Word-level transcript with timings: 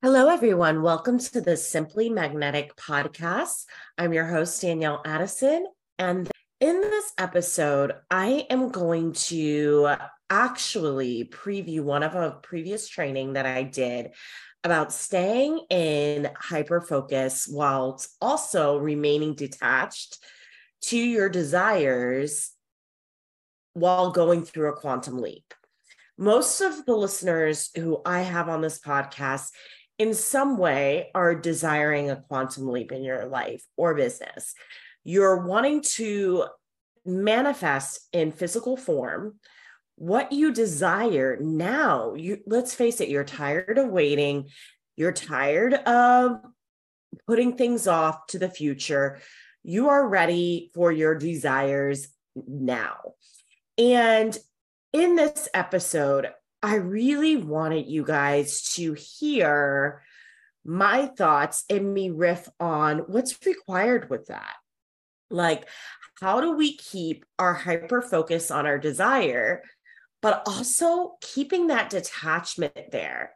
Hello, 0.00 0.28
everyone. 0.28 0.82
Welcome 0.82 1.18
to 1.18 1.40
the 1.40 1.56
Simply 1.56 2.08
Magnetic 2.08 2.76
podcast. 2.76 3.64
I'm 3.98 4.12
your 4.12 4.26
host, 4.26 4.62
Danielle 4.62 5.02
Addison. 5.04 5.66
And 5.98 6.30
in 6.60 6.80
this 6.82 7.12
episode, 7.18 7.94
I 8.08 8.46
am 8.48 8.70
going 8.70 9.14
to 9.14 9.96
actually 10.30 11.24
preview 11.24 11.80
one 11.80 12.04
of 12.04 12.14
a 12.14 12.38
previous 12.44 12.88
training 12.88 13.32
that 13.32 13.44
I 13.44 13.64
did 13.64 14.12
about 14.62 14.92
staying 14.92 15.66
in 15.68 16.30
hyper 16.38 16.80
focus 16.80 17.48
while 17.48 18.00
also 18.20 18.78
remaining 18.78 19.34
detached 19.34 20.18
to 20.82 20.96
your 20.96 21.28
desires 21.28 22.52
while 23.72 24.12
going 24.12 24.44
through 24.44 24.68
a 24.68 24.76
quantum 24.76 25.18
leap. 25.18 25.54
Most 26.16 26.60
of 26.60 26.84
the 26.84 26.96
listeners 26.96 27.70
who 27.76 28.00
I 28.04 28.20
have 28.20 28.48
on 28.48 28.60
this 28.60 28.78
podcast 28.78 29.50
in 29.98 30.14
some 30.14 30.56
way 30.56 31.10
are 31.14 31.34
desiring 31.34 32.10
a 32.10 32.16
quantum 32.28 32.68
leap 32.68 32.92
in 32.92 33.02
your 33.02 33.26
life 33.26 33.64
or 33.76 33.94
business. 33.94 34.54
You're 35.04 35.44
wanting 35.46 35.82
to 35.94 36.44
manifest 37.04 38.08
in 38.12 38.32
physical 38.32 38.76
form 38.76 39.38
what 39.96 40.30
you 40.30 40.52
desire 40.52 41.36
now. 41.40 42.14
You 42.14 42.38
let's 42.46 42.74
face 42.74 43.00
it, 43.00 43.08
you're 43.08 43.24
tired 43.24 43.78
of 43.78 43.88
waiting. 43.88 44.48
You're 44.96 45.12
tired 45.12 45.74
of 45.74 46.40
putting 47.26 47.56
things 47.56 47.86
off 47.86 48.26
to 48.28 48.38
the 48.38 48.48
future. 48.48 49.20
You 49.64 49.88
are 49.88 50.08
ready 50.08 50.70
for 50.74 50.92
your 50.92 51.14
desires 51.14 52.08
now. 52.46 52.96
And 53.76 54.36
in 54.92 55.16
this 55.16 55.48
episode, 55.52 56.30
I 56.62 56.76
really 56.76 57.36
wanted 57.36 57.86
you 57.86 58.04
guys 58.04 58.62
to 58.74 58.94
hear 58.94 60.02
my 60.64 61.06
thoughts 61.06 61.64
and 61.70 61.94
me 61.94 62.10
riff 62.10 62.48
on 62.58 62.98
what's 63.06 63.38
required 63.46 64.10
with 64.10 64.26
that. 64.26 64.54
Like, 65.30 65.68
how 66.20 66.40
do 66.40 66.56
we 66.56 66.76
keep 66.76 67.24
our 67.38 67.54
hyper 67.54 68.02
focus 68.02 68.50
on 68.50 68.66
our 68.66 68.78
desire, 68.78 69.62
but 70.20 70.42
also 70.46 71.16
keeping 71.20 71.68
that 71.68 71.90
detachment 71.90 72.90
there? 72.90 73.34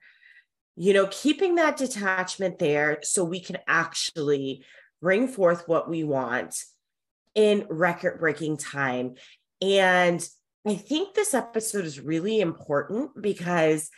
You 0.74 0.92
know, 0.92 1.06
keeping 1.10 1.56
that 1.56 1.76
detachment 1.76 2.58
there 2.58 2.98
so 3.02 3.24
we 3.24 3.40
can 3.40 3.58
actually 3.68 4.64
bring 5.00 5.28
forth 5.28 5.68
what 5.68 5.88
we 5.88 6.02
want 6.02 6.56
in 7.34 7.66
record 7.68 8.18
breaking 8.18 8.56
time 8.56 9.14
and 9.60 10.26
I 10.66 10.74
think 10.74 11.14
this 11.14 11.34
episode 11.34 11.84
is 11.84 12.00
really 12.00 12.40
important 12.40 13.20
because 13.20 13.90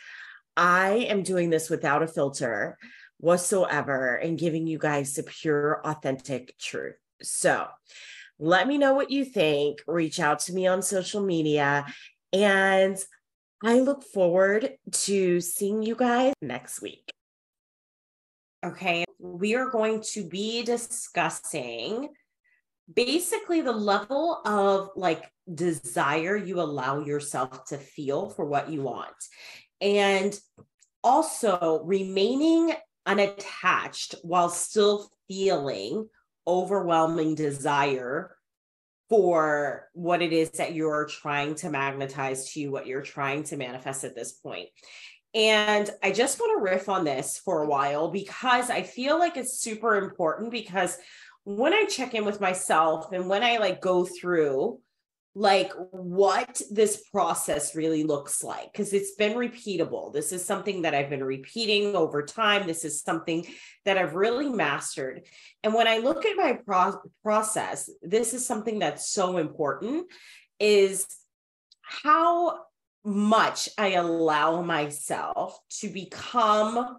I 0.57 1.07
am 1.09 1.21
doing 1.21 1.49
this 1.49 1.69
without 1.69 2.01
a 2.01 2.07
filter 2.07 2.77
whatsoever 3.17 4.15
and 4.15 4.37
giving 4.37 4.65
you 4.65 4.77
guys 4.77 5.13
the 5.13 5.23
pure, 5.23 5.81
authentic 5.85 6.57
truth. 6.57 6.95
So 7.21 7.67
let 8.39 8.67
me 8.67 8.77
know 8.77 8.93
what 8.93 9.11
you 9.11 9.25
think. 9.25 9.81
Reach 9.87 10.19
out 10.19 10.39
to 10.39 10.53
me 10.53 10.67
on 10.67 10.81
social 10.81 11.21
media. 11.23 11.85
And 12.33 12.97
I 13.63 13.79
look 13.79 14.03
forward 14.03 14.71
to 14.91 15.41
seeing 15.41 15.83
you 15.83 15.95
guys 15.95 16.33
next 16.41 16.81
week. 16.81 17.11
Okay, 18.65 19.05
we 19.19 19.55
are 19.55 19.69
going 19.69 20.01
to 20.13 20.27
be 20.27 20.63
discussing 20.63 22.09
basically 22.93 23.61
the 23.61 23.71
level 23.71 24.41
of 24.45 24.91
like 24.95 25.31
desire 25.53 26.35
you 26.35 26.61
allow 26.61 26.99
yourself 26.99 27.65
to 27.65 27.77
feel 27.77 28.29
for 28.29 28.45
what 28.45 28.69
you 28.69 28.81
want. 28.81 29.15
And 29.81 30.37
also 31.03 31.81
remaining 31.83 32.73
unattached 33.05 34.15
while 34.23 34.49
still 34.49 35.09
feeling 35.27 36.09
overwhelming 36.47 37.35
desire 37.35 38.35
for 39.09 39.87
what 39.93 40.21
it 40.21 40.33
is 40.33 40.49
that 40.51 40.73
you're 40.73 41.05
trying 41.05 41.53
to 41.55 41.69
magnetize 41.69 42.51
to 42.51 42.59
you, 42.59 42.71
what 42.71 42.87
you're 42.87 43.01
trying 43.01 43.43
to 43.43 43.57
manifest 43.57 44.03
at 44.03 44.15
this 44.15 44.31
point. 44.31 44.67
And 45.35 45.89
I 46.01 46.11
just 46.11 46.39
want 46.39 46.57
to 46.57 46.63
riff 46.63 46.87
on 46.87 47.03
this 47.03 47.37
for 47.43 47.61
a 47.61 47.67
while 47.67 48.09
because 48.09 48.69
I 48.69 48.83
feel 48.83 49.19
like 49.19 49.35
it's 49.37 49.59
super 49.59 49.97
important 49.97 50.49
because 50.49 50.97
when 51.45 51.73
I 51.73 51.85
check 51.85 52.13
in 52.13 52.25
with 52.25 52.41
myself 52.41 53.11
and 53.11 53.29
when 53.29 53.43
I 53.43 53.57
like 53.57 53.79
go 53.79 54.03
through 54.03 54.79
like 55.37 55.71
what 55.91 56.61
this 56.71 57.03
process 57.11 57.75
really 57.75 58.05
looks 58.05 58.41
like 58.41 58.71
because 58.71 58.93
it's 58.93 59.15
been 59.15 59.33
repeatable. 59.33 60.13
This 60.13 60.31
is 60.31 60.45
something 60.45 60.83
that 60.83 60.95
I've 60.95 61.09
been 61.09 61.23
repeating 61.23 61.93
over 61.95 62.23
time. 62.23 62.65
This 62.65 62.85
is 62.85 63.01
something 63.01 63.45
that 63.83 63.97
I've 63.97 64.15
really 64.15 64.49
mastered. 64.49 65.27
And 65.61 65.73
when 65.73 65.87
I 65.89 65.97
look 65.97 66.25
at 66.25 66.37
my 66.37 66.53
pro- 66.65 67.01
process, 67.21 67.89
this 68.01 68.33
is 68.33 68.47
something 68.47 68.79
that's 68.79 69.11
so 69.11 69.37
important 69.37 70.07
is 70.57 71.05
how 71.81 72.59
much 73.03 73.67
I 73.77 73.91
allow 73.91 74.61
myself 74.61 75.59
to 75.81 75.89
become 75.89 76.97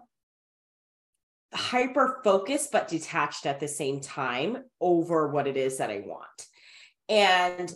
hyper 1.57 2.19
focused 2.23 2.71
but 2.71 2.87
detached 2.87 3.45
at 3.45 3.59
the 3.59 3.67
same 3.67 3.99
time 3.99 4.57
over 4.79 5.29
what 5.29 5.47
it 5.47 5.57
is 5.57 5.77
that 5.77 5.89
I 5.89 6.03
want. 6.05 6.45
And 7.09 7.73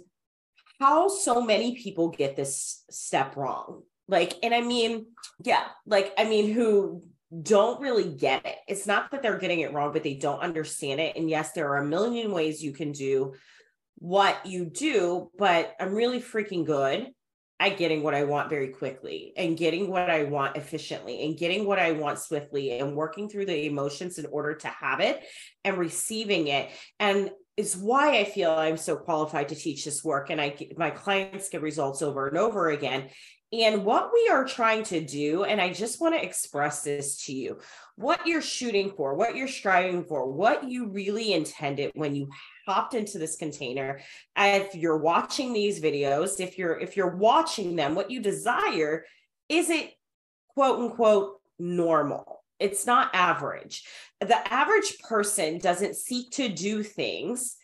how 0.79 1.07
so 1.07 1.41
many 1.41 1.75
people 1.75 2.09
get 2.09 2.35
this 2.35 2.83
step 2.89 3.35
wrong. 3.35 3.83
Like, 4.07 4.33
and 4.43 4.53
I 4.53 4.61
mean, 4.61 5.07
yeah, 5.43 5.63
like, 5.85 6.13
I 6.17 6.25
mean, 6.25 6.51
who 6.51 7.03
don't 7.41 7.79
really 7.79 8.13
get 8.13 8.45
it. 8.45 8.57
It's 8.67 8.85
not 8.85 9.11
that 9.11 9.21
they're 9.21 9.37
getting 9.37 9.61
it 9.61 9.73
wrong, 9.73 9.93
but 9.93 10.03
they 10.03 10.15
don't 10.15 10.41
understand 10.41 10.99
it. 10.99 11.15
And 11.15 11.29
yes, 11.29 11.53
there 11.53 11.69
are 11.69 11.77
a 11.77 11.87
million 11.87 12.31
ways 12.31 12.63
you 12.63 12.73
can 12.73 12.91
do 12.91 13.35
what 13.99 14.45
you 14.45 14.65
do, 14.65 15.29
but 15.37 15.73
I'm 15.79 15.93
really 15.93 16.19
freaking 16.19 16.65
good 16.65 17.09
at 17.61 17.77
getting 17.77 18.01
what 18.01 18.15
I 18.15 18.23
want 18.23 18.49
very 18.49 18.69
quickly 18.69 19.33
and 19.37 19.55
getting 19.55 19.87
what 19.87 20.09
I 20.09 20.23
want 20.23 20.57
efficiently 20.57 21.23
and 21.23 21.37
getting 21.37 21.67
what 21.67 21.77
I 21.77 21.91
want 21.91 22.17
swiftly 22.17 22.79
and 22.79 22.95
working 22.95 23.29
through 23.29 23.45
the 23.45 23.67
emotions 23.67 24.17
in 24.17 24.25
order 24.25 24.55
to 24.55 24.67
have 24.67 24.99
it 24.99 25.21
and 25.63 25.77
receiving 25.77 26.47
it. 26.47 26.71
And 26.99 27.29
it's 27.55 27.75
why 27.75 28.17
I 28.17 28.23
feel 28.23 28.49
I'm 28.49 28.77
so 28.77 28.95
qualified 28.95 29.49
to 29.49 29.55
teach 29.55 29.85
this 29.85 30.03
work. 30.03 30.31
And 30.31 30.41
I 30.41 30.57
my 30.75 30.89
clients 30.89 31.49
get 31.49 31.61
results 31.61 32.01
over 32.01 32.27
and 32.27 32.37
over 32.37 32.71
again. 32.71 33.09
And 33.53 33.83
what 33.83 34.11
we 34.13 34.29
are 34.29 34.45
trying 34.45 34.83
to 34.85 35.01
do, 35.01 35.43
and 35.43 35.59
I 35.59 35.73
just 35.73 35.99
want 35.99 36.15
to 36.15 36.23
express 36.23 36.83
this 36.83 37.25
to 37.25 37.33
you 37.33 37.59
what 37.95 38.25
you're 38.25 38.41
shooting 38.41 38.93
for, 38.95 39.13
what 39.13 39.35
you're 39.35 39.47
striving 39.47 40.05
for, 40.05 40.31
what 40.31 40.63
you 40.63 40.87
really 40.87 41.33
intended 41.33 41.91
when 41.93 42.15
you 42.15 42.29
hopped 42.65 42.93
into 42.93 43.17
this 43.17 43.35
container 43.35 43.99
if 44.37 44.75
you're 44.75 44.97
watching 44.97 45.51
these 45.51 45.81
videos 45.81 46.39
if 46.39 46.59
you're 46.59 46.79
if 46.79 46.95
you're 46.95 47.15
watching 47.15 47.75
them 47.75 47.95
what 47.95 48.11
you 48.11 48.21
desire 48.21 49.03
is 49.49 49.71
it 49.71 49.91
quote 50.53 50.79
unquote 50.79 51.41
normal? 51.59 52.43
It's 52.59 52.85
not 52.85 53.13
average. 53.13 53.83
The 54.19 54.53
average 54.53 54.99
person 54.99 55.57
doesn't 55.57 55.95
seek 55.95 56.31
to 56.31 56.49
do 56.49 56.83
things 56.83 57.57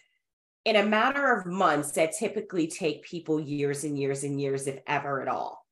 in 0.66 0.76
a 0.76 0.86
matter 0.86 1.34
of 1.34 1.46
months 1.46 1.92
that 1.92 2.14
typically 2.18 2.68
take 2.68 3.04
people 3.04 3.40
years 3.40 3.84
and 3.84 3.98
years 3.98 4.24
and 4.24 4.40
years 4.42 4.68
if 4.68 4.80
ever 4.88 5.22
at 5.22 5.28
all 5.28 5.67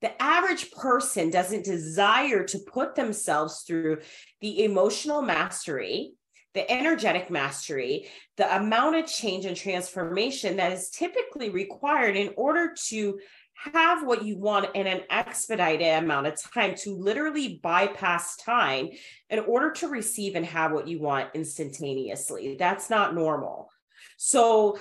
the 0.00 0.22
average 0.22 0.70
person 0.70 1.30
doesn't 1.30 1.64
desire 1.64 2.44
to 2.44 2.58
put 2.58 2.94
themselves 2.94 3.62
through 3.66 3.98
the 4.40 4.64
emotional 4.64 5.22
mastery 5.22 6.14
the 6.54 6.70
energetic 6.70 7.30
mastery, 7.30 8.08
the 8.36 8.56
amount 8.56 8.96
of 8.96 9.06
change 9.06 9.44
and 9.44 9.56
transformation 9.56 10.56
that 10.56 10.72
is 10.72 10.90
typically 10.90 11.50
required 11.50 12.16
in 12.16 12.32
order 12.36 12.74
to 12.88 13.20
have 13.54 14.04
what 14.06 14.24
you 14.24 14.38
want 14.38 14.74
in 14.74 14.86
an 14.86 15.02
expedited 15.10 16.02
amount 16.02 16.26
of 16.26 16.42
time 16.54 16.74
to 16.74 16.96
literally 16.96 17.60
bypass 17.62 18.36
time 18.36 18.88
in 19.28 19.38
order 19.40 19.70
to 19.70 19.88
receive 19.88 20.34
and 20.34 20.46
have 20.46 20.72
what 20.72 20.88
you 20.88 20.98
want 21.00 21.28
instantaneously. 21.34 22.56
That's 22.58 22.88
not 22.88 23.14
normal. 23.14 23.68
So 24.16 24.78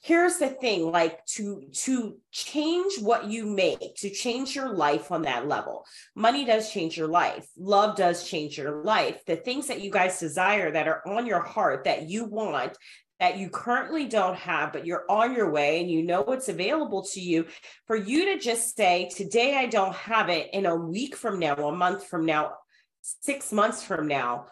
here's 0.00 0.38
the 0.38 0.48
thing 0.48 0.90
like 0.90 1.24
to 1.26 1.62
to 1.72 2.16
change 2.32 2.98
what 3.00 3.26
you 3.26 3.44
make 3.44 3.94
to 3.96 4.08
change 4.08 4.56
your 4.56 4.74
life 4.74 5.12
on 5.12 5.22
that 5.22 5.46
level. 5.46 5.84
Money 6.14 6.44
does 6.44 6.72
change 6.72 6.96
your 6.96 7.08
life. 7.08 7.46
Love 7.58 7.96
does 7.96 8.26
change 8.26 8.56
your 8.56 8.82
life. 8.82 9.22
The 9.26 9.36
things 9.36 9.66
that 9.66 9.82
you 9.82 9.90
guys 9.90 10.18
desire 10.18 10.72
that 10.72 10.88
are 10.88 11.06
on 11.06 11.26
your 11.26 11.40
heart 11.40 11.84
that 11.84 12.08
you 12.08 12.24
want 12.24 12.76
that 13.18 13.36
you 13.36 13.50
currently 13.50 14.06
don't 14.06 14.36
have 14.36 14.72
but 14.72 14.86
you're 14.86 15.04
on 15.10 15.36
your 15.36 15.50
way 15.50 15.80
and 15.80 15.90
you 15.90 16.02
know 16.02 16.22
what's 16.22 16.48
available 16.48 17.02
to 17.02 17.20
you 17.20 17.44
for 17.86 17.94
you 17.94 18.24
to 18.24 18.38
just 18.38 18.74
say 18.74 19.10
today 19.14 19.56
i 19.56 19.66
don't 19.66 19.94
have 19.94 20.30
it 20.30 20.48
in 20.54 20.64
a 20.64 20.74
week 20.74 21.14
from 21.14 21.38
now 21.38 21.54
a 21.54 21.70
month 21.70 22.06
from 22.06 22.24
now 22.24 22.54
6 23.02 23.52
months 23.52 23.84
from 23.84 24.08
now 24.08 24.46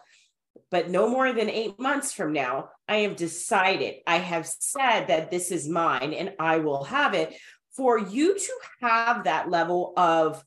but 0.71 0.89
no 0.89 1.09
more 1.09 1.33
than 1.33 1.49
eight 1.49 1.79
months 1.79 2.13
from 2.13 2.31
now, 2.33 2.69
I 2.89 2.97
have 3.01 3.15
decided, 3.15 3.97
I 4.07 4.17
have 4.17 4.47
said 4.47 5.07
that 5.07 5.29
this 5.29 5.51
is 5.51 5.69
mine 5.69 6.13
and 6.13 6.33
I 6.39 6.57
will 6.57 6.83
have 6.85 7.13
it 7.13 7.35
for 7.77 7.99
you 7.99 8.37
to 8.37 8.53
have 8.81 9.23
that 9.23 9.49
level 9.49 9.93
of 9.95 10.43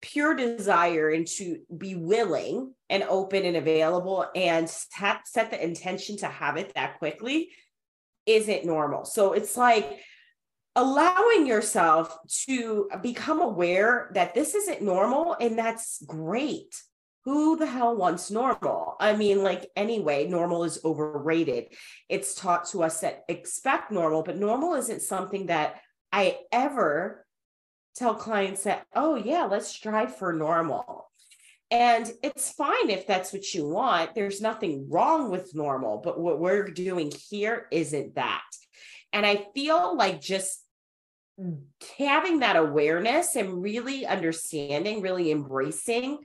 pure 0.00 0.34
desire 0.34 1.10
and 1.10 1.26
to 1.26 1.58
be 1.76 1.96
willing 1.96 2.72
and 2.88 3.02
open 3.02 3.44
and 3.44 3.56
available 3.56 4.24
and 4.36 4.70
set, 4.70 5.26
set 5.26 5.50
the 5.50 5.62
intention 5.62 6.16
to 6.18 6.26
have 6.26 6.56
it 6.56 6.72
that 6.74 6.98
quickly 6.98 7.50
isn't 8.24 8.64
normal. 8.64 9.04
So 9.04 9.32
it's 9.32 9.56
like 9.56 9.98
allowing 10.76 11.46
yourself 11.46 12.16
to 12.46 12.88
become 13.02 13.40
aware 13.40 14.10
that 14.14 14.34
this 14.34 14.54
isn't 14.54 14.82
normal 14.82 15.36
and 15.40 15.58
that's 15.58 16.02
great. 16.06 16.74
Who 17.24 17.56
the 17.56 17.66
hell 17.66 17.96
wants 17.96 18.30
normal? 18.30 18.96
I 19.00 19.16
mean, 19.16 19.42
like, 19.42 19.70
anyway, 19.76 20.26
normal 20.28 20.64
is 20.64 20.80
overrated. 20.84 21.68
It's 22.08 22.34
taught 22.34 22.66
to 22.68 22.82
us 22.82 23.00
that 23.00 23.24
expect 23.28 23.90
normal, 23.90 24.22
but 24.22 24.36
normal 24.36 24.74
isn't 24.74 25.00
something 25.00 25.46
that 25.46 25.80
I 26.12 26.38
ever 26.52 27.24
tell 27.96 28.14
clients 28.14 28.64
that, 28.64 28.86
oh, 28.94 29.14
yeah, 29.14 29.44
let's 29.44 29.68
strive 29.68 30.16
for 30.16 30.32
normal. 30.32 31.10
And 31.70 32.12
it's 32.22 32.52
fine 32.52 32.90
if 32.90 33.06
that's 33.06 33.32
what 33.32 33.54
you 33.54 33.68
want. 33.68 34.14
There's 34.14 34.40
nothing 34.40 34.88
wrong 34.90 35.30
with 35.30 35.54
normal, 35.54 36.02
but 36.04 36.20
what 36.20 36.38
we're 36.38 36.68
doing 36.68 37.10
here 37.30 37.66
isn't 37.72 38.16
that. 38.16 38.42
And 39.12 39.24
I 39.24 39.46
feel 39.54 39.96
like 39.96 40.20
just 40.20 40.60
having 41.98 42.40
that 42.40 42.56
awareness 42.56 43.34
and 43.34 43.62
really 43.62 44.06
understanding, 44.06 45.00
really 45.00 45.30
embracing 45.30 46.18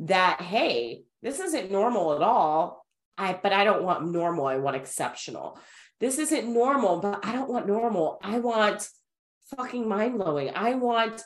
that, 0.00 0.40
hey, 0.40 1.04
this 1.22 1.40
isn't 1.40 1.70
normal 1.70 2.14
at 2.14 2.22
all. 2.22 2.86
I, 3.16 3.38
but 3.40 3.52
I 3.52 3.64
don't 3.64 3.82
want 3.82 4.10
normal. 4.10 4.46
I 4.46 4.56
want 4.56 4.76
exceptional. 4.76 5.58
This 6.00 6.18
isn't 6.18 6.52
normal, 6.52 7.00
but 7.00 7.24
I 7.24 7.32
don't 7.32 7.50
want 7.50 7.66
normal. 7.66 8.18
I 8.22 8.38
want 8.38 8.88
fucking 9.56 9.86
mind 9.86 10.16
blowing. 10.16 10.52
I 10.54 10.74
want 10.74 11.20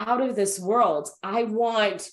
out 0.00 0.20
of 0.20 0.34
this 0.34 0.58
world. 0.58 1.08
I 1.22 1.44
want 1.44 2.08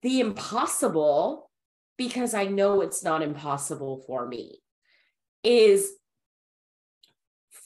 the 0.00 0.20
impossible 0.20 1.50
because 1.98 2.34
I 2.34 2.46
know 2.46 2.80
it's 2.80 3.04
not 3.04 3.22
impossible 3.22 4.02
for 4.06 4.26
me 4.26 4.62
is 5.42 5.92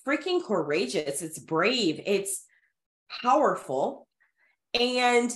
freaking 0.06 0.44
courageous. 0.44 1.22
It's 1.22 1.38
brave. 1.38 2.00
It's 2.04 2.44
powerful 3.22 4.08
and 4.74 5.32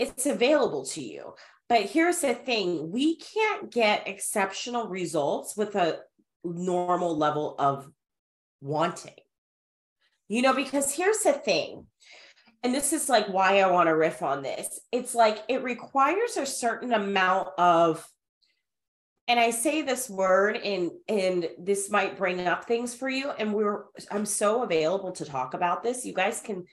it's 0.00 0.26
available 0.26 0.84
to 0.86 1.02
you. 1.02 1.34
But 1.68 1.82
here's 1.82 2.20
the 2.20 2.34
thing 2.34 2.90
we 2.90 3.16
can't 3.16 3.70
get 3.70 4.08
exceptional 4.08 4.88
results 4.88 5.56
with 5.56 5.76
a 5.76 6.00
normal 6.42 7.16
level 7.16 7.54
of 7.58 7.88
wanting. 8.60 9.14
You 10.28 10.42
know, 10.42 10.54
because 10.54 10.94
here's 10.94 11.20
the 11.20 11.32
thing, 11.32 11.86
and 12.62 12.74
this 12.74 12.92
is 12.92 13.08
like 13.08 13.28
why 13.28 13.60
I 13.60 13.70
want 13.70 13.88
to 13.88 13.96
riff 13.96 14.22
on 14.22 14.42
this. 14.42 14.80
It's 14.90 15.14
like 15.14 15.38
it 15.48 15.62
requires 15.62 16.36
a 16.36 16.46
certain 16.46 16.92
amount 16.92 17.48
of 17.58 18.06
and 19.28 19.38
I 19.38 19.50
say 19.50 19.82
this 19.82 20.10
word 20.10 20.56
and 20.56 20.90
and 21.08 21.48
this 21.58 21.88
might 21.88 22.18
bring 22.18 22.46
up 22.48 22.64
things 22.64 22.94
for 22.94 23.08
you 23.08 23.30
and 23.30 23.54
we're 23.54 23.84
I'm 24.10 24.26
so 24.26 24.64
available 24.64 25.12
to 25.12 25.24
talk 25.24 25.54
about 25.54 25.82
this. 25.82 26.04
You 26.04 26.12
guys 26.12 26.40
can 26.40 26.64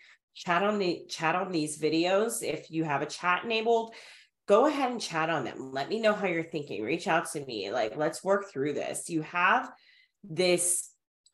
chat 0.46 0.64
on 0.64 0.78
the 0.80 1.04
chat 1.10 1.36
on 1.36 1.52
these 1.52 1.80
videos 1.80 2.44
if 2.44 2.72
you 2.72 2.84
have 2.84 3.02
a 3.02 3.08
chat 3.08 3.44
enabled 3.44 3.94
go 4.48 4.66
ahead 4.66 4.90
and 4.90 5.02
chat 5.02 5.30
on 5.30 5.44
them. 5.44 5.74
Let 5.74 5.90
me 5.90 6.00
know 6.00 6.14
how 6.14 6.28
you're 6.28 6.42
thinking. 6.42 6.82
Reach 6.82 7.10
out 7.10 7.30
to 7.34 7.46
me. 7.46 7.70
Like 7.70 7.98
let's 7.98 8.24
work 8.24 8.50
through 8.50 8.76
this. 8.76 9.10
You 9.10 9.22
have 9.24 9.70
this 10.24 10.90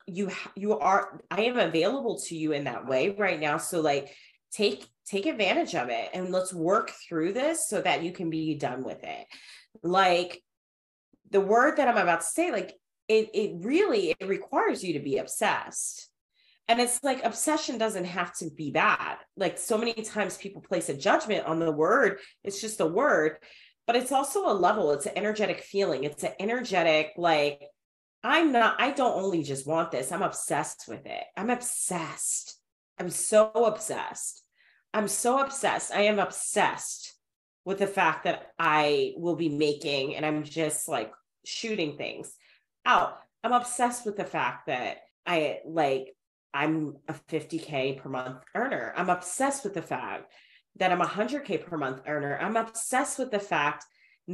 you 0.06 0.30
you 0.56 0.78
are 0.78 1.22
i 1.32 1.44
am 1.44 1.58
available 1.58 2.20
to 2.20 2.36
you 2.36 2.52
in 2.52 2.66
that 2.66 2.86
way 2.86 3.10
right 3.10 3.40
now 3.40 3.58
so 3.58 3.80
like 3.80 4.14
take 4.52 4.86
take 5.06 5.26
advantage 5.26 5.76
of 5.76 5.90
it 5.90 6.10
and 6.14 6.30
let's 6.30 6.54
work 6.54 6.92
through 7.08 7.32
this 7.32 7.70
so 7.70 7.82
that 7.82 8.04
you 8.04 8.12
can 8.12 8.30
be 8.30 8.56
done 8.56 8.84
with 8.84 9.02
it 9.04 9.26
like 9.82 10.44
the 11.32 11.40
word 11.40 11.78
that 11.78 11.88
i'm 11.88 11.98
about 11.98 12.20
to 12.20 12.28
say 12.28 12.52
like 12.52 12.74
it 13.08 13.30
it 13.34 13.66
really 13.66 14.14
it 14.20 14.28
requires 14.28 14.84
you 14.84 14.94
to 14.94 15.00
be 15.00 15.18
obsessed 15.18 16.10
and 16.68 16.80
it's 16.80 17.04
like 17.04 17.24
obsession 17.24 17.77
doesn't 17.77 18.06
have 18.06 18.33
to 18.36 18.50
be 18.51 18.71
bad 18.71 19.18
like 19.36 19.57
so 19.57 19.77
many 19.77 19.94
times 19.94 20.38
people 20.38 20.62
place 20.62 20.89
a 20.89 20.94
judgment 20.94 21.45
on 21.45 21.60
the 21.60 21.71
word 21.71 22.19
it's 22.44 22.62
just 22.62 22.80
a 22.80 22.86
word 22.86 23.38
but 23.86 23.95
it's 23.95 24.12
also 24.12 24.48
a 24.48 24.54
level 24.54 24.92
it's 24.92 25.06
an 25.06 25.18
energetic 25.18 25.62
feeling 25.62 26.04
it's 26.04 26.24
an 26.24 26.33
energetic 26.39 27.12
like 27.18 27.62
I'm 28.24 28.54
not, 28.54 28.80
I 28.80 28.92
don't 28.92 29.21
only 29.21 29.44
just 29.44 29.68
want 29.68 29.92
this, 29.92 30.12
I'm 30.12 30.21
obsessed 30.21 30.86
with 30.88 31.06
it. 31.06 31.24
I'm 31.36 31.50
obsessed. 31.50 32.57
I'm 32.98 33.10
so 33.10 33.51
obsessed. 33.51 34.42
I'm 34.94 35.10
so 35.10 35.39
obsessed. 35.39 35.92
I 35.94 36.04
am 36.04 36.19
obsessed 36.19 37.15
with 37.65 37.80
the 37.80 37.88
fact 37.88 38.24
that 38.24 38.51
I 38.57 39.13
will 39.18 39.36
be 39.36 39.50
making 39.50 40.15
and 40.15 40.25
I'm 40.25 40.44
just 40.44 40.88
like 40.88 41.12
shooting 41.45 41.98
things 41.98 42.33
out. 42.86 43.18
I'm 43.44 43.51
obsessed 43.51 44.06
with 44.06 44.15
the 44.15 44.25
fact 44.25 44.68
that 44.68 45.00
I 45.25 45.60
like, 45.65 46.15
I'm 46.54 46.98
a 47.08 47.14
50K 47.14 47.98
per 47.98 48.10
month 48.10 48.44
earner. 48.56 48.94
I'm 48.96 49.10
obsessed 49.10 49.64
with 49.64 49.74
the 49.74 49.82
fact 49.82 50.32
that 50.78 50.92
I'm 50.92 51.02
a 51.02 51.06
100K 51.06 51.66
per 51.66 51.78
month 51.78 52.02
earner. 52.08 52.38
I'm 52.40 52.58
obsessed 52.58 53.20
with 53.20 53.32
the 53.32 53.40
fact 53.40 53.86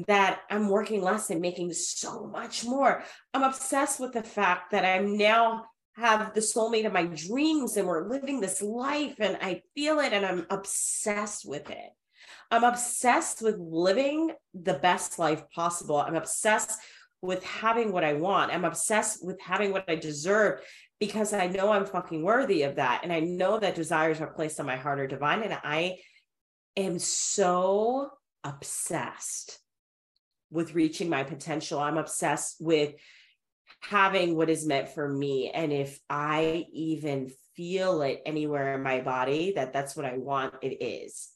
that 0.08 0.42
I'm 0.50 0.70
working 0.70 1.02
less 1.02 1.30
and 1.30 1.42
making 1.42 1.74
so 1.74 2.28
much 2.28 2.66
more. 2.66 3.04
I'm 3.34 3.44
obsessed 3.44 4.00
with 4.00 4.14
the 4.14 4.24
fact 4.24 4.72
that 4.72 4.86
I'm 4.86 5.18
now 5.18 5.66
have 5.96 6.34
the 6.34 6.42
soulmate 6.42 6.86
of 6.86 6.94
my 6.94 7.06
dreams 7.06 7.76
and 7.76 7.88
we're 7.88 8.08
living 8.08 8.40
this 8.40 8.62
life 8.62 9.16
and 9.20 9.38
I 9.42 9.62
feel 9.76 10.00
it 10.00 10.14
and 10.14 10.26
I'm 10.26 10.46
obsessed 10.50 11.46
with 11.46 11.70
it. 11.70 11.90
I'm 12.52 12.64
obsessed 12.64 13.42
with 13.42 13.58
living 13.58 14.32
the 14.54 14.76
best 14.76 15.20
life 15.20 15.44
possible. 15.54 15.98
I'm 15.98 16.16
obsessed 16.16 16.80
with 17.22 17.44
having 17.44 17.92
what 17.92 18.04
I 18.04 18.14
want. 18.14 18.52
I'm 18.52 18.66
obsessed 18.66 19.26
with 19.26 19.40
having 19.42 19.72
what 19.72 19.86
I 19.88 19.96
deserve 19.96 20.62
because 21.00 21.34
I 21.34 21.48
know 21.48 21.72
I'm 21.72 21.86
fucking 21.86 22.24
worthy 22.24 22.64
of 22.64 22.76
that. 22.76 23.02
And 23.04 23.14
I 23.14 23.22
know 23.22 23.60
that 23.60 23.76
desires 23.76 24.20
are 24.20 24.28
placed 24.28 24.60
on 24.60 24.66
my 24.66 24.76
heart 24.76 25.00
are 25.00 25.08
divine. 25.08 25.44
And 25.44 25.58
I 25.64 26.00
am 26.76 27.00
so 27.00 28.10
obsessed 28.44 29.60
with 30.52 30.74
reaching 30.76 31.10
my 31.10 31.24
potential. 31.24 31.80
I'm 31.80 31.98
obsessed 31.98 32.58
with 32.60 32.96
having 33.82 34.36
what 34.36 34.50
is 34.50 34.66
meant 34.66 34.90
for 34.90 35.08
me. 35.08 35.52
And 35.54 35.72
if 35.72 36.00
I 36.10 36.66
even 36.74 37.32
feel 37.56 38.02
it 38.02 38.22
anywhere 38.26 38.76
in 38.76 38.84
my 38.84 39.00
body 39.02 39.54
that 39.56 39.74
that's 39.74 39.96
what 39.96 40.06
I 40.06 40.18
want, 40.18 40.56
it 40.62 40.84
is. 40.84 41.30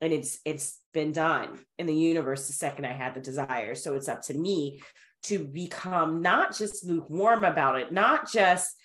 And 0.00 0.12
it's 0.12 0.38
it's 0.44 0.80
been 0.92 1.12
done 1.12 1.60
in 1.78 1.86
the 1.86 1.94
universe 1.94 2.46
the 2.46 2.52
second 2.52 2.84
I 2.84 2.92
had 2.92 3.14
the 3.14 3.20
desire. 3.20 3.74
So 3.74 3.94
it's 3.94 4.08
up 4.08 4.22
to 4.22 4.34
me 4.34 4.82
to 5.24 5.38
become 5.38 6.20
not 6.20 6.56
just 6.56 6.84
lukewarm 6.84 7.44
about 7.44 7.78
it, 7.78 7.92
not 7.92 8.30
just 8.30 8.76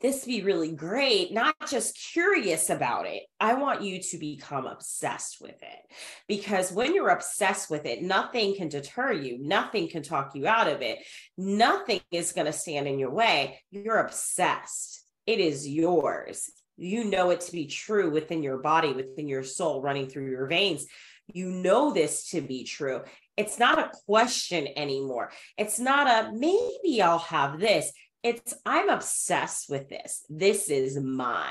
this 0.00 0.24
be 0.24 0.42
really 0.42 0.72
great, 0.72 1.32
not 1.32 1.56
just 1.68 1.98
curious 2.12 2.70
about 2.70 3.06
it. 3.06 3.24
I 3.40 3.54
want 3.54 3.82
you 3.82 4.00
to 4.00 4.18
become 4.18 4.66
obsessed 4.66 5.38
with 5.40 5.60
it 5.62 5.92
because 6.28 6.70
when 6.70 6.94
you're 6.94 7.08
obsessed 7.08 7.68
with 7.68 7.84
it, 7.84 8.02
nothing 8.02 8.54
can 8.54 8.68
deter 8.68 9.12
you, 9.12 9.38
nothing 9.40 9.88
can 9.88 10.02
talk 10.02 10.34
you 10.34 10.46
out 10.46 10.68
of 10.68 10.82
it, 10.82 10.98
nothing 11.36 12.00
is 12.12 12.32
going 12.32 12.46
to 12.46 12.52
stand 12.52 12.86
in 12.86 12.98
your 12.98 13.10
way. 13.10 13.60
You're 13.70 13.98
obsessed, 13.98 15.04
it 15.26 15.40
is 15.40 15.66
yours. 15.66 16.50
You 16.76 17.04
know 17.04 17.30
it 17.30 17.40
to 17.40 17.52
be 17.52 17.66
true 17.66 18.08
within 18.10 18.44
your 18.44 18.58
body, 18.58 18.92
within 18.92 19.26
your 19.26 19.42
soul, 19.42 19.82
running 19.82 20.08
through 20.08 20.30
your 20.30 20.46
veins. 20.46 20.86
You 21.32 21.50
know 21.50 21.92
this 21.92 22.30
to 22.30 22.40
be 22.40 22.62
true. 22.62 23.02
It's 23.36 23.58
not 23.58 23.78
a 23.78 23.90
question 24.06 24.68
anymore. 24.76 25.30
It's 25.56 25.78
not 25.78 26.06
a 26.06 26.32
maybe 26.32 27.02
I'll 27.02 27.18
have 27.18 27.58
this 27.58 27.92
it's 28.22 28.54
I'm 28.66 28.88
obsessed 28.88 29.68
with 29.68 29.88
this. 29.88 30.24
This 30.28 30.70
is 30.70 30.98
mine. 30.98 31.50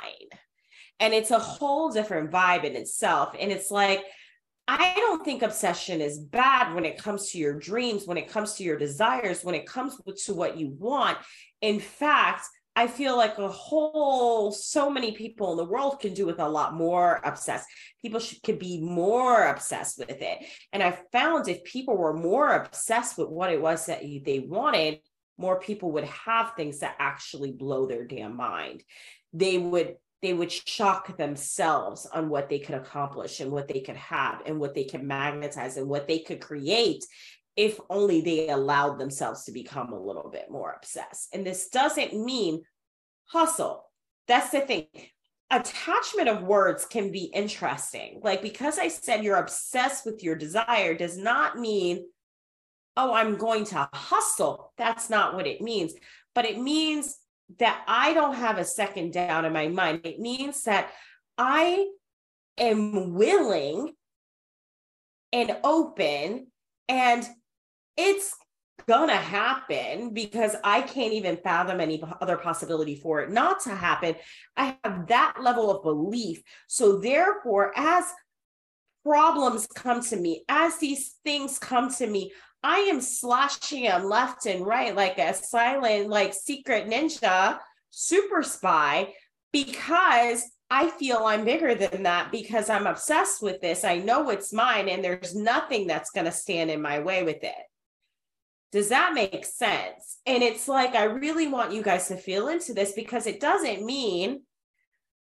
And 1.00 1.14
it's 1.14 1.32
a 1.32 1.40
whole 1.40 1.90
different 1.90 2.32
vibe 2.32 2.64
in 2.64 2.76
itself. 2.76 3.36
And 3.40 3.52
it's 3.52 3.70
like, 3.70 4.04
I 4.68 4.96
don't 4.98 5.24
think 5.24 5.44
obsession 5.44 6.02
is 6.02 6.20
bad 6.20 6.74
when 6.74 6.84
it 6.84 6.98
comes 6.98 7.32
to 7.32 7.38
your 7.38 7.58
dreams, 7.58 8.06
when 8.06 8.18
it 8.18 8.30
comes 8.30 8.56
to 8.56 8.64
your 8.64 8.78
desires, 8.78 9.44
when 9.44 9.56
it 9.56 9.66
comes 9.66 9.98
to 10.26 10.34
what 10.34 10.58
you 10.58 10.76
want. 10.78 11.18
In 11.62 11.80
fact, 11.80 12.48
I 12.76 12.86
feel 12.86 13.16
like 13.16 13.40
a 13.40 13.48
whole, 13.48 14.52
so 14.52 14.90
many 14.90 15.12
people 15.14 15.52
in 15.52 15.58
the 15.58 15.66
world 15.66 16.00
can 16.00 16.14
do 16.14 16.28
with 16.28 16.40
a 16.40 16.48
lot 16.48 16.76
more 16.76 17.22
obsessed. 17.24 17.66
People 18.04 18.20
should, 18.20 18.44
could 18.44 18.60
be 18.60 18.82
more 18.82 19.48
obsessed 19.48 19.98
with 19.98 20.22
it. 20.22 20.46
And 20.74 20.84
I 20.84 21.00
found 21.12 21.48
if 21.48 21.64
people 21.64 21.98
were 21.98 22.14
more 22.14 22.54
obsessed 22.54 23.18
with 23.18 23.30
what 23.30 23.52
it 23.52 23.60
was 23.60 23.88
that 23.88 24.02
they 24.02 24.46
wanted, 24.48 25.00
more 25.38 25.60
people 25.60 25.92
would 25.94 26.06
have 26.06 26.54
things 26.56 26.80
that 26.80 26.96
actually 27.00 27.52
blow 27.52 27.86
their 27.86 28.06
damn 28.06 28.36
mind. 28.36 28.84
They 29.34 29.58
would 29.58 29.98
they 30.24 30.34
would 30.34 30.52
shock 30.52 31.16
themselves 31.16 32.08
on 32.12 32.28
what 32.30 32.50
they 32.50 32.58
could 32.58 32.74
accomplish 32.74 33.40
and 33.40 33.52
what 33.52 33.68
they 33.68 33.82
could 33.82 33.96
have 33.98 34.42
and 34.48 34.60
what 34.60 34.74
they 34.74 34.84
could 34.84 35.04
magnetize 35.04 35.78
and 35.78 35.88
what 35.88 36.08
they 36.08 36.20
could 36.20 36.42
create 36.42 37.06
if 37.56 37.80
only 37.90 38.22
they 38.22 38.50
allowed 38.50 38.98
themselves 38.98 39.44
to 39.44 39.52
become 39.52 39.94
a 39.94 40.00
little 40.00 40.30
bit 40.32 40.50
more 40.50 40.74
obsessed. 40.76 41.30
And 41.34 41.46
this 41.46 41.70
doesn't 41.70 42.14
mean 42.14 42.64
hustle. 43.26 43.84
That's 44.28 44.50
the 44.50 44.62
thing. 44.62 44.88
attachment 45.50 46.30
of 46.30 46.44
words 46.44 46.86
can 46.86 47.12
be 47.12 47.26
interesting. 47.26 48.20
Like 48.24 48.42
because 48.42 48.78
I 48.80 48.88
said 48.90 49.24
you're 49.24 49.38
obsessed 49.38 50.06
with 50.06 50.24
your 50.24 50.36
desire 50.36 50.94
does 50.94 51.18
not 51.18 51.58
mean, 51.58 52.06
oh, 52.98 53.14
I'm 53.14 53.38
going 53.38 53.64
to 53.66 53.88
hustle. 53.94 54.74
That's 54.78 55.10
not 55.10 55.36
what 55.36 55.48
it 55.48 55.62
means. 55.62 55.94
But 56.36 56.46
it 56.46 56.60
means 56.60 57.18
that 57.60 57.84
I 57.88 58.14
don't 58.14 58.36
have 58.36 58.58
a 58.58 58.66
second 58.66 59.14
doubt 59.14 59.46
in 59.46 59.54
my 59.54 59.70
mind. 59.70 60.02
It 60.04 60.20
means 60.20 60.64
that 60.64 60.92
I 61.38 61.88
am 62.58 63.14
willing 63.14 63.94
and 65.32 65.56
open 65.64 66.48
and 66.90 67.26
it's 67.96 68.36
gonna 68.88 69.16
happen 69.16 70.14
because 70.14 70.56
I 70.64 70.82
can't 70.82 71.14
even 71.14 71.38
fathom 71.38 71.80
any 71.80 72.02
other 72.22 72.38
possibility 72.38 72.96
for 72.96 73.22
it 73.22 73.32
not 73.32 73.60
to 73.62 73.72
happen. 73.72 74.16
I 74.56 74.78
have 74.84 75.08
that 75.08 75.38
level 75.42 75.70
of 75.70 75.84
belief. 75.84 76.42
So, 76.68 76.98
therefore, 76.98 77.74
as 77.76 78.06
problems 79.04 79.68
come 79.68 80.02
to 80.04 80.16
me, 80.16 80.44
as 80.48 80.78
these 80.78 81.16
things 81.24 81.60
come 81.60 81.94
to 81.96 82.08
me, 82.08 82.32
I 82.64 82.80
am 82.80 83.02
slashing 83.02 83.84
them 83.84 84.06
left 84.06 84.46
and 84.46 84.66
right 84.66 84.96
like 84.96 85.18
a 85.18 85.34
silent, 85.34 86.10
like 86.10 86.34
secret 86.34 86.88
ninja, 86.88 87.60
super 87.92 88.44
spy, 88.44 89.14
because 89.54 90.44
I 90.70 90.90
feel 90.90 91.20
I'm 91.24 91.46
bigger 91.46 91.76
than 91.76 92.04
that 92.04 92.32
because 92.32 92.70
I'm 92.70 92.88
obsessed 92.88 93.42
with 93.42 93.62
this. 93.62 93.84
I 93.84 94.00
know 94.00 94.30
it's 94.30 94.52
mine, 94.52 94.90
and 94.90 95.04
there's 95.04 95.36
nothing 95.36 95.88
that's 95.88 96.12
going 96.12 96.26
to 96.26 96.32
stand 96.32 96.70
in 96.70 96.82
my 96.82 97.00
way 97.00 97.24
with 97.24 97.44
it. 97.44 97.56
Does 98.74 98.90
that 98.90 99.14
make 99.14 99.46
sense? 99.46 100.18
And 100.26 100.44
it's 100.44 100.68
like, 100.68 100.94
I 100.94 101.06
really 101.06 101.48
want 101.48 101.72
you 101.72 101.82
guys 101.82 102.10
to 102.10 102.18
feel 102.18 102.50
into 102.50 102.74
this 102.74 102.92
because 102.92 103.26
it 103.26 103.40
doesn't 103.40 103.86
mean 103.86 104.42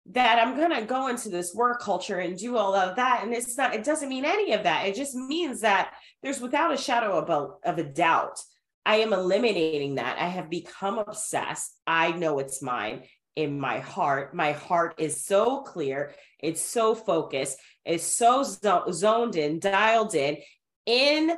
that 0.07 0.39
I'm 0.39 0.57
going 0.57 0.75
to 0.75 0.85
go 0.85 1.09
into 1.09 1.29
this 1.29 1.55
work 1.55 1.81
culture 1.81 2.19
and 2.19 2.37
do 2.37 2.57
all 2.57 2.75
of 2.75 2.97
that. 2.97 3.21
And 3.23 3.33
it's 3.33 3.57
not, 3.57 3.75
it 3.75 3.85
doesn't 3.85 4.09
mean 4.09 4.25
any 4.25 4.53
of 4.53 4.65
that. 4.65 4.87
It 4.87 4.97
just 4.97 5.15
means 5.15 5.61
that 5.61 5.93
there's 6.23 6.41
without 6.41 6.75
a 6.75 6.77
shadow 6.77 7.17
of 7.19 7.31
a, 7.31 7.69
of 7.69 7.79
a 7.79 7.85
doubt, 7.85 8.41
I 8.85 8.97
am 8.97 9.13
eliminating 9.13 9.95
that. 9.97 10.19
I 10.19 10.27
have 10.27 10.51
become 10.51 10.99
obsessed. 10.99 11.77
I 11.87 12.13
know 12.13 12.41
it's 12.41 12.63
mine 12.63 13.05
in 13.37 13.61
my 13.61 13.79
heart. 13.79 14.35
My 14.35 14.53
heart 14.53 14.97
is 14.99 15.25
so 15.25 15.63
clear. 15.63 16.15
It's 16.41 16.61
so 16.61 16.95
focused. 16.97 17.59
It's 17.85 18.05
so 18.05 18.43
zoned 18.43 19.37
in, 19.37 19.61
dialed 19.61 20.15
in, 20.15 20.39
in 20.87 21.37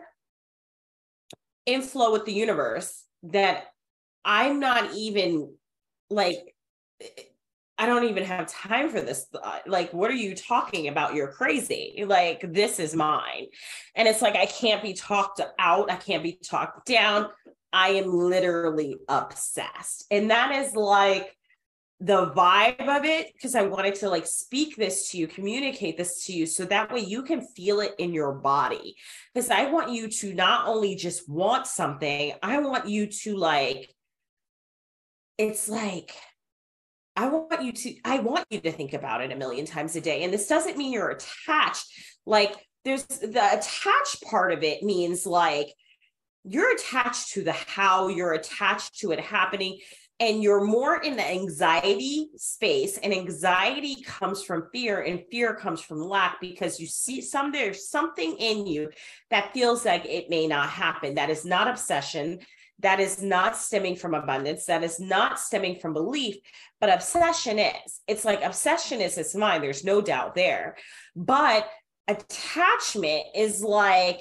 in 1.66 1.82
flow 1.82 2.12
with 2.12 2.24
the 2.24 2.32
universe 2.32 3.04
that 3.22 3.64
I'm 4.24 4.60
not 4.60 4.94
even 4.94 5.54
like 6.10 6.54
I 7.76 7.86
don't 7.86 8.04
even 8.04 8.24
have 8.24 8.46
time 8.46 8.88
for 8.88 9.00
this. 9.00 9.26
Uh, 9.34 9.58
like, 9.66 9.92
what 9.92 10.10
are 10.10 10.14
you 10.14 10.34
talking 10.34 10.88
about? 10.88 11.14
You're 11.14 11.32
crazy. 11.32 12.04
Like, 12.06 12.52
this 12.52 12.78
is 12.78 12.94
mine. 12.94 13.46
And 13.96 14.06
it's 14.06 14.22
like, 14.22 14.36
I 14.36 14.46
can't 14.46 14.82
be 14.82 14.92
talked 14.92 15.40
out. 15.58 15.90
I 15.90 15.96
can't 15.96 16.22
be 16.22 16.38
talked 16.42 16.86
down. 16.86 17.30
I 17.72 17.88
am 17.90 18.12
literally 18.12 18.96
obsessed. 19.08 20.06
And 20.12 20.30
that 20.30 20.52
is 20.52 20.76
like 20.76 21.36
the 21.98 22.30
vibe 22.30 22.86
of 22.86 23.04
it 23.04 23.32
because 23.32 23.54
I 23.54 23.62
wanted 23.62 23.96
to 23.96 24.10
like 24.10 24.26
speak 24.26 24.76
this 24.76 25.10
to 25.10 25.18
you, 25.18 25.26
communicate 25.26 25.96
this 25.96 26.24
to 26.26 26.32
you 26.32 26.44
so 26.46 26.64
that 26.66 26.92
way 26.92 27.00
you 27.00 27.22
can 27.22 27.40
feel 27.40 27.80
it 27.80 27.94
in 27.98 28.12
your 28.12 28.32
body. 28.32 28.96
Because 29.32 29.50
I 29.50 29.70
want 29.70 29.90
you 29.90 30.08
to 30.08 30.34
not 30.34 30.68
only 30.68 30.94
just 30.94 31.28
want 31.28 31.66
something, 31.66 32.34
I 32.42 32.58
want 32.58 32.88
you 32.88 33.06
to 33.06 33.36
like, 33.36 33.92
it's 35.38 35.68
like, 35.68 36.14
I 37.16 37.28
want 37.28 37.62
you 37.62 37.72
to, 37.72 37.94
I 38.04 38.18
want 38.18 38.46
you 38.50 38.60
to 38.60 38.72
think 38.72 38.92
about 38.92 39.20
it 39.20 39.32
a 39.32 39.36
million 39.36 39.66
times 39.66 39.94
a 39.96 40.00
day. 40.00 40.24
And 40.24 40.32
this 40.32 40.48
doesn't 40.48 40.76
mean 40.76 40.92
you're 40.92 41.10
attached. 41.10 41.86
Like, 42.26 42.54
there's 42.84 43.04
the 43.04 43.48
attached 43.52 44.22
part 44.22 44.52
of 44.52 44.62
it 44.62 44.82
means 44.82 45.24
like, 45.26 45.72
you're 46.44 46.74
attached 46.74 47.32
to 47.32 47.42
the 47.42 47.52
how, 47.52 48.08
you're 48.08 48.34
attached 48.34 48.98
to 48.98 49.12
it 49.12 49.20
happening 49.20 49.78
and 50.20 50.42
you're 50.42 50.64
more 50.64 51.00
in 51.02 51.16
the 51.16 51.28
anxiety 51.28 52.28
space. 52.36 52.98
And 52.98 53.12
anxiety 53.12 54.02
comes 54.02 54.42
from 54.42 54.68
fear 54.72 55.02
and 55.02 55.22
fear 55.30 55.54
comes 55.54 55.80
from 55.80 55.98
lack 55.98 56.40
because 56.40 56.78
you 56.78 56.86
see 56.86 57.20
some 57.20 57.50
there's 57.50 57.88
something 57.88 58.36
in 58.36 58.66
you 58.66 58.90
that 59.30 59.52
feels 59.52 59.84
like 59.84 60.04
it 60.04 60.30
may 60.30 60.46
not 60.46 60.68
happen. 60.68 61.14
That 61.14 61.30
is 61.30 61.44
not 61.44 61.68
obsession. 61.68 62.40
That 62.80 63.00
is 63.00 63.22
not 63.22 63.56
stemming 63.56 63.96
from 63.96 64.14
abundance. 64.14 64.66
That 64.66 64.84
is 64.84 65.00
not 65.00 65.40
stemming 65.40 65.80
from 65.80 65.94
belief 65.94 66.36
but 66.84 66.92
obsession 66.92 67.58
is 67.58 68.00
it's 68.06 68.26
like 68.26 68.44
obsession 68.44 69.00
is 69.00 69.16
its 69.16 69.34
mind 69.34 69.64
there's 69.64 69.84
no 69.84 70.02
doubt 70.02 70.34
there. 70.34 70.76
But 71.16 71.66
attachment 72.06 73.22
is 73.34 73.62
like 73.64 74.20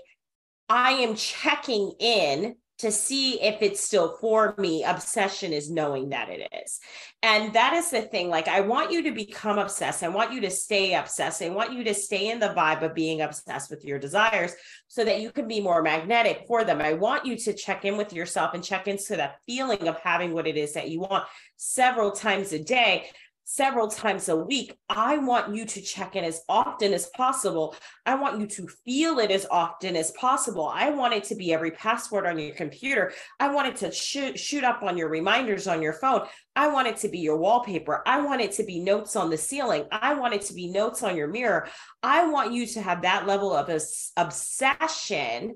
i 0.70 0.94
am 0.94 1.16
checking 1.16 1.92
in 2.00 2.56
to 2.80 2.92
see 2.92 3.42
if 3.42 3.62
it's 3.62 3.80
still 3.80 4.18
for 4.20 4.56
me 4.58 4.84
obsession 4.84 5.54
is 5.54 5.70
knowing 5.70 6.10
that 6.10 6.30
it 6.30 6.52
is. 6.66 6.80
And 7.22 7.54
that 7.54 7.74
is 7.74 7.90
the 7.92 8.02
thing 8.02 8.30
like 8.30 8.48
i 8.48 8.62
want 8.62 8.92
you 8.92 9.04
to 9.04 9.12
become 9.12 9.58
obsessed. 9.58 10.04
I 10.04 10.10
want 10.10 10.34
you 10.34 10.42
to 10.42 10.50
stay 10.50 10.94
obsessed. 10.96 11.42
I 11.42 11.50
want 11.50 11.74
you 11.74 11.84
to 11.84 11.94
stay 11.94 12.32
in 12.32 12.40
the 12.40 12.50
vibe 12.50 12.82
of 12.82 12.96
being 12.96 13.22
obsessed 13.22 13.70
with 13.70 13.86
your 13.86 14.00
desires 14.00 14.54
so 14.88 15.06
that 15.06 15.22
you 15.22 15.32
can 15.32 15.48
be 15.48 15.62
more 15.62 15.82
magnetic 15.82 16.46
for 16.48 16.64
them. 16.64 16.82
I 16.82 16.94
want 16.94 17.26
you 17.26 17.38
to 17.38 17.54
check 17.54 17.86
in 17.86 17.96
with 17.98 18.12
yourself 18.12 18.54
and 18.54 18.64
check 18.64 18.88
into 18.88 19.16
that 19.18 19.38
feeling 19.46 19.88
of 19.88 20.00
having 20.00 20.34
what 20.34 20.48
it 20.48 20.58
is 20.58 20.74
that 20.74 20.90
you 20.90 21.00
want 21.00 21.26
several 21.58 22.12
times 22.12 22.52
a 22.54 22.60
day 22.60 23.10
several 23.46 23.88
times 23.88 24.30
a 24.30 24.36
week. 24.36 24.78
I 24.90 25.18
want 25.18 25.56
you 25.56 25.66
to 25.66 25.82
check 25.82 26.16
in 26.16 26.24
as 26.24 26.42
often 26.48 26.94
as 26.94 27.08
possible. 27.16 27.76
I 28.06 28.16
want 28.16 28.40
you 28.40 28.48
to 28.48 28.68
feel 28.86 29.20
it 29.20 29.32
as 29.32 29.46
often 29.52 29.96
as 29.96 30.12
possible. 30.12 30.72
I 30.74 30.90
want 30.90 31.14
it 31.14 31.24
to 31.26 31.36
be 31.36 31.54
every 31.54 31.72
password 31.72 32.26
on 32.26 32.40
your 32.40 32.56
computer. 32.56 33.14
I 33.40 33.54
want 33.54 33.68
it 33.68 33.76
to 33.78 33.92
shoot, 33.92 34.40
shoot 34.40 34.64
up 34.64 34.84
on 34.84 34.98
your 34.98 35.10
reminders 35.10 35.68
on 35.68 35.82
your 35.82 35.94
phone. 35.94 36.28
I 36.56 36.68
want 36.68 36.88
it 36.88 36.98
to 36.98 37.10
be 37.10 37.20
your 37.20 37.38
wallpaper. 37.38 38.04
I 38.06 38.22
want 38.22 38.42
it 38.42 38.52
to 38.54 38.64
be 38.64 38.80
notes 38.80 39.16
on 39.16 39.30
the 39.30 39.38
ceiling. 39.38 39.86
I 39.92 40.14
want 40.14 40.34
it 40.34 40.42
to 40.44 40.54
be 40.54 40.68
notes 40.68 41.04
on 41.04 41.18
your 41.18 41.28
mirror. 41.28 41.68
I 42.02 42.28
want 42.28 42.54
you 42.54 42.66
to 42.68 42.82
have 42.82 43.02
that 43.02 43.28
level 43.28 43.54
of 43.54 43.70
obsession 44.18 45.56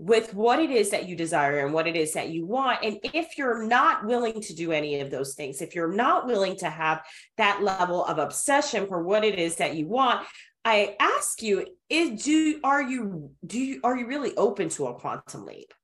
with 0.00 0.32
what 0.32 0.58
it 0.58 0.70
is 0.70 0.88
that 0.88 1.06
you 1.06 1.14
desire 1.14 1.58
and 1.58 1.74
what 1.74 1.86
it 1.86 1.94
is 1.94 2.14
that 2.14 2.30
you 2.30 2.46
want. 2.46 2.82
And 2.82 2.98
if 3.12 3.36
you're 3.36 3.66
not 3.66 4.06
willing 4.06 4.40
to 4.40 4.54
do 4.54 4.72
any 4.72 5.00
of 5.00 5.10
those 5.10 5.34
things, 5.34 5.60
if 5.60 5.74
you're 5.74 5.92
not 5.92 6.26
willing 6.26 6.56
to 6.56 6.70
have 6.70 7.02
that 7.36 7.62
level 7.62 8.06
of 8.06 8.16
obsession 8.16 8.86
for 8.86 9.02
what 9.02 9.26
it 9.26 9.38
is 9.38 9.56
that 9.56 9.76
you 9.76 9.86
want, 9.86 10.26
I 10.64 10.96
ask 10.98 11.42
you, 11.42 11.66
is 11.90 12.22
do 12.22 12.60
are 12.64 12.80
you 12.80 13.32
do 13.46 13.58
you 13.58 13.80
are 13.84 13.94
you 13.94 14.06
really 14.06 14.34
open 14.36 14.70
to 14.70 14.86
a 14.86 14.94
quantum 14.94 15.44
leap? 15.44 15.74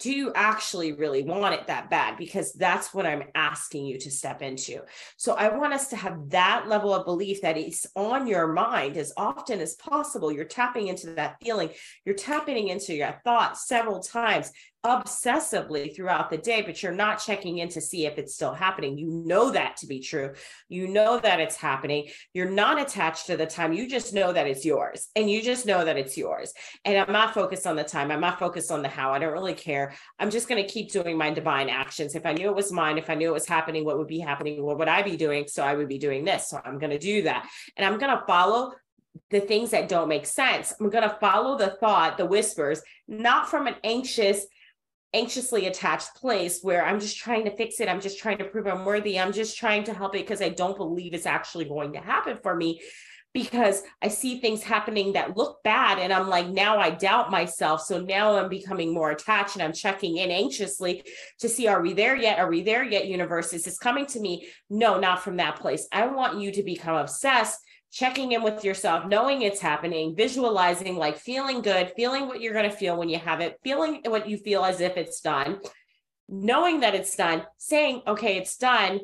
Do 0.00 0.10
you 0.10 0.32
actually 0.34 0.92
really 0.92 1.22
want 1.22 1.54
it 1.54 1.66
that 1.66 1.90
bad? 1.90 2.16
Because 2.16 2.52
that's 2.54 2.92
what 2.94 3.06
I'm 3.06 3.24
asking 3.34 3.84
you 3.84 3.98
to 3.98 4.10
step 4.10 4.40
into. 4.40 4.80
So 5.18 5.34
I 5.34 5.54
want 5.54 5.74
us 5.74 5.88
to 5.88 5.96
have 5.96 6.30
that 6.30 6.68
level 6.68 6.94
of 6.94 7.04
belief 7.04 7.42
that 7.42 7.58
it's 7.58 7.86
on 7.94 8.26
your 8.26 8.52
mind 8.52 8.96
as 8.96 9.12
often 9.16 9.60
as 9.60 9.74
possible. 9.74 10.32
You're 10.32 10.44
tapping 10.46 10.88
into 10.88 11.14
that 11.14 11.36
feeling, 11.42 11.70
you're 12.04 12.14
tapping 12.14 12.68
into 12.68 12.94
your 12.94 13.20
thoughts 13.24 13.68
several 13.68 14.00
times 14.00 14.50
obsessively 14.84 15.94
throughout 15.94 16.30
the 16.30 16.38
day, 16.38 16.62
but 16.62 16.82
you're 16.82 16.92
not 16.92 17.22
checking 17.22 17.58
in 17.58 17.68
to 17.68 17.80
see 17.80 18.06
if 18.06 18.16
it's 18.16 18.34
still 18.34 18.54
happening. 18.54 18.96
You 18.96 19.10
know 19.26 19.50
that 19.50 19.76
to 19.78 19.86
be 19.86 20.00
true. 20.00 20.32
You 20.68 20.88
know 20.88 21.18
that 21.18 21.38
it's 21.38 21.56
happening. 21.56 22.08
You're 22.32 22.50
not 22.50 22.80
attached 22.80 23.26
to 23.26 23.36
the 23.36 23.46
time. 23.46 23.74
You 23.74 23.86
just 23.86 24.14
know 24.14 24.32
that 24.32 24.46
it's 24.46 24.64
yours 24.64 25.08
and 25.14 25.30
you 25.30 25.42
just 25.42 25.66
know 25.66 25.84
that 25.84 25.98
it's 25.98 26.16
yours. 26.16 26.54
And 26.84 26.96
I'm 26.96 27.12
not 27.12 27.34
focused 27.34 27.66
on 27.66 27.76
the 27.76 27.84
time. 27.84 28.10
I'm 28.10 28.20
not 28.20 28.38
focused 28.38 28.70
on 28.70 28.80
the 28.80 28.88
how. 28.88 29.12
I 29.12 29.18
don't 29.18 29.32
really 29.32 29.54
care. 29.54 29.92
I'm 30.18 30.30
just 30.30 30.48
going 30.48 30.62
to 30.62 30.72
keep 30.72 30.90
doing 30.90 31.18
my 31.18 31.30
divine 31.30 31.68
actions. 31.68 32.14
If 32.14 32.24
I 32.24 32.32
knew 32.32 32.48
it 32.48 32.56
was 32.56 32.72
mine, 32.72 32.96
if 32.96 33.10
I 33.10 33.14
knew 33.14 33.28
it 33.28 33.34
was 33.34 33.46
happening, 33.46 33.84
what 33.84 33.98
would 33.98 34.08
be 34.08 34.20
happening? 34.20 34.62
What 34.62 34.78
would 34.78 34.88
I 34.88 35.02
be 35.02 35.16
doing? 35.16 35.46
So 35.46 35.62
I 35.62 35.74
would 35.74 35.88
be 35.88 35.98
doing 35.98 36.24
this. 36.24 36.48
So 36.48 36.60
I'm 36.64 36.78
going 36.78 36.90
to 36.90 36.98
do 36.98 37.22
that. 37.22 37.46
And 37.76 37.84
I'm 37.84 37.98
going 37.98 38.16
to 38.16 38.24
follow 38.26 38.72
the 39.30 39.40
things 39.40 39.70
that 39.70 39.88
don't 39.88 40.08
make 40.08 40.24
sense. 40.24 40.72
I'm 40.80 40.88
going 40.88 41.08
to 41.08 41.16
follow 41.20 41.58
the 41.58 41.70
thought, 41.70 42.16
the 42.16 42.26
whispers, 42.26 42.80
not 43.08 43.48
from 43.48 43.66
an 43.66 43.74
anxious, 43.84 44.46
anxiously 45.12 45.66
attached 45.66 46.14
place 46.14 46.60
where 46.62 46.84
I'm 46.84 47.00
just 47.00 47.18
trying 47.18 47.44
to 47.44 47.56
fix 47.56 47.80
it. 47.80 47.88
I'm 47.88 48.00
just 48.00 48.18
trying 48.18 48.38
to 48.38 48.44
prove 48.44 48.66
I'm 48.66 48.84
worthy. 48.84 49.18
I'm 49.18 49.32
just 49.32 49.56
trying 49.56 49.84
to 49.84 49.94
help 49.94 50.14
it 50.14 50.22
because 50.22 50.42
I 50.42 50.50
don't 50.50 50.76
believe 50.76 51.14
it's 51.14 51.26
actually 51.26 51.64
going 51.64 51.92
to 51.94 52.00
happen 52.00 52.38
for 52.42 52.54
me 52.54 52.80
because 53.32 53.82
I 54.02 54.08
see 54.08 54.40
things 54.40 54.62
happening 54.62 55.12
that 55.12 55.36
look 55.36 55.62
bad. 55.62 55.98
And 55.98 56.12
I'm 56.12 56.28
like, 56.28 56.48
now 56.48 56.78
I 56.78 56.90
doubt 56.90 57.30
myself. 57.30 57.82
So 57.82 58.00
now 58.00 58.36
I'm 58.36 58.48
becoming 58.48 58.92
more 58.92 59.10
attached 59.10 59.54
and 59.54 59.62
I'm 59.62 59.72
checking 59.72 60.16
in 60.16 60.30
anxiously 60.30 61.04
to 61.38 61.48
see, 61.48 61.68
are 61.68 61.80
we 61.80 61.92
there 61.92 62.16
yet? 62.16 62.38
Are 62.38 62.50
we 62.50 62.62
there 62.62 62.82
yet, 62.82 63.06
universe? 63.06 63.52
Is 63.52 63.64
this 63.64 63.78
coming 63.78 64.06
to 64.06 64.20
me? 64.20 64.48
No, 64.68 64.98
not 64.98 65.22
from 65.22 65.36
that 65.36 65.60
place. 65.60 65.86
I 65.92 66.06
want 66.06 66.40
you 66.40 66.50
to 66.52 66.62
become 66.62 66.96
obsessed 66.96 67.58
checking 67.90 68.32
in 68.32 68.42
with 68.42 68.64
yourself, 68.64 69.06
knowing 69.06 69.42
it's 69.42 69.60
happening, 69.60 70.14
visualizing, 70.14 70.96
like 70.96 71.18
feeling 71.18 71.60
good, 71.60 71.92
feeling 71.96 72.26
what 72.26 72.40
you're 72.40 72.54
going 72.54 72.70
to 72.70 72.76
feel 72.76 72.96
when 72.96 73.08
you 73.08 73.18
have 73.18 73.40
it, 73.40 73.58
feeling 73.64 74.00
what 74.06 74.28
you 74.28 74.36
feel 74.36 74.64
as 74.64 74.80
if 74.80 74.96
it's 74.96 75.20
done, 75.20 75.58
knowing 76.28 76.80
that 76.80 76.94
it's 76.94 77.16
done, 77.16 77.42
saying, 77.58 78.02
okay, 78.06 78.36
it's 78.36 78.56
done. 78.56 79.00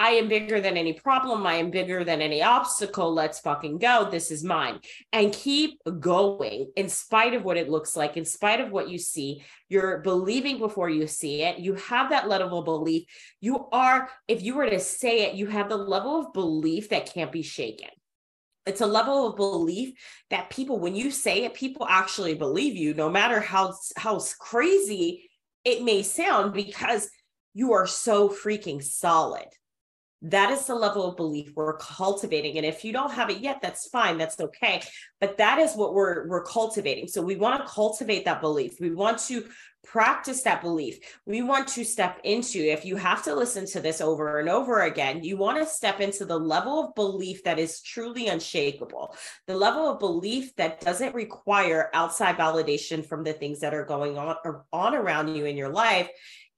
I 0.00 0.10
am 0.10 0.28
bigger 0.28 0.60
than 0.60 0.76
any 0.76 0.92
problem. 0.92 1.44
I 1.44 1.54
am 1.54 1.72
bigger 1.72 2.04
than 2.04 2.20
any 2.20 2.40
obstacle. 2.40 3.12
Let's 3.12 3.40
fucking 3.40 3.78
go. 3.78 4.08
This 4.08 4.30
is 4.30 4.44
mine. 4.44 4.78
And 5.12 5.32
keep 5.32 5.80
going 5.98 6.70
in 6.76 6.88
spite 6.88 7.34
of 7.34 7.44
what 7.44 7.56
it 7.56 7.68
looks 7.68 7.96
like, 7.96 8.16
in 8.16 8.24
spite 8.24 8.60
of 8.60 8.70
what 8.70 8.88
you 8.88 8.98
see. 8.98 9.42
You're 9.68 9.98
believing 9.98 10.58
before 10.58 10.88
you 10.88 11.08
see 11.08 11.42
it. 11.42 11.58
You 11.58 11.74
have 11.74 12.10
that 12.10 12.28
level 12.28 12.60
of 12.60 12.64
belief. 12.64 13.06
You 13.40 13.66
are, 13.72 14.08
if 14.28 14.40
you 14.40 14.54
were 14.54 14.70
to 14.70 14.78
say 14.78 15.24
it, 15.24 15.34
you 15.34 15.46
have 15.46 15.68
the 15.68 15.76
level 15.76 16.20
of 16.20 16.32
belief 16.32 16.90
that 16.90 17.12
can't 17.12 17.32
be 17.32 17.42
shaken. 17.42 17.90
It's 18.68 18.80
a 18.80 18.86
level 18.86 19.26
of 19.26 19.36
belief 19.36 19.94
that 20.30 20.50
people, 20.50 20.78
when 20.78 20.94
you 20.94 21.10
say 21.10 21.44
it, 21.44 21.54
people 21.54 21.86
actually 21.88 22.34
believe 22.34 22.76
you, 22.76 22.94
no 22.94 23.10
matter 23.10 23.40
how 23.40 23.74
how 23.96 24.20
crazy 24.38 25.30
it 25.64 25.82
may 25.82 26.02
sound, 26.02 26.52
because 26.52 27.08
you 27.54 27.72
are 27.72 27.86
so 27.86 28.28
freaking 28.28 28.82
solid. 28.82 29.46
That 30.22 30.50
is 30.50 30.66
the 30.66 30.74
level 30.74 31.04
of 31.08 31.16
belief 31.16 31.52
we're 31.54 31.76
cultivating 31.76 32.56
and 32.56 32.66
if 32.66 32.84
you 32.84 32.92
don't 32.92 33.12
have 33.12 33.30
it 33.30 33.38
yet 33.38 33.60
that's 33.62 33.88
fine 33.88 34.18
that's 34.18 34.40
okay. 34.40 34.82
But 35.20 35.38
that 35.38 35.58
is 35.60 35.74
what 35.74 35.94
we're 35.94 36.26
we're 36.28 36.42
cultivating. 36.42 37.06
So 37.06 37.22
we 37.22 37.36
want 37.36 37.60
to 37.60 37.72
cultivate 37.72 38.24
that 38.24 38.40
belief. 38.40 38.80
We 38.80 38.90
want 38.90 39.18
to 39.28 39.44
practice 39.90 40.42
that 40.42 40.60
belief. 40.60 40.98
We 41.24 41.40
want 41.40 41.66
to 41.68 41.84
step 41.84 42.20
into 42.24 42.58
if 42.58 42.84
you 42.84 42.96
have 42.96 43.22
to 43.24 43.34
listen 43.34 43.64
to 43.66 43.80
this 43.80 44.00
over 44.00 44.38
and 44.38 44.48
over 44.48 44.82
again 44.82 45.24
you 45.24 45.36
want 45.36 45.58
to 45.58 45.66
step 45.66 46.00
into 46.00 46.26
the 46.26 46.38
level 46.38 46.84
of 46.84 46.94
belief 46.94 47.42
that 47.44 47.58
is 47.58 47.80
truly 47.80 48.28
unshakable 48.28 49.14
the 49.46 49.56
level 49.56 49.88
of 49.88 49.98
belief 49.98 50.54
that 50.56 50.80
doesn't 50.80 51.14
require 51.14 51.90
outside 51.94 52.36
validation 52.36 53.04
from 53.04 53.24
the 53.24 53.32
things 53.32 53.60
that 53.60 53.72
are 53.72 53.84
going 53.84 54.18
on 54.18 54.36
on 54.72 54.94
around 54.94 55.34
you 55.34 55.46
in 55.46 55.56
your 55.56 55.70
life 55.70 56.08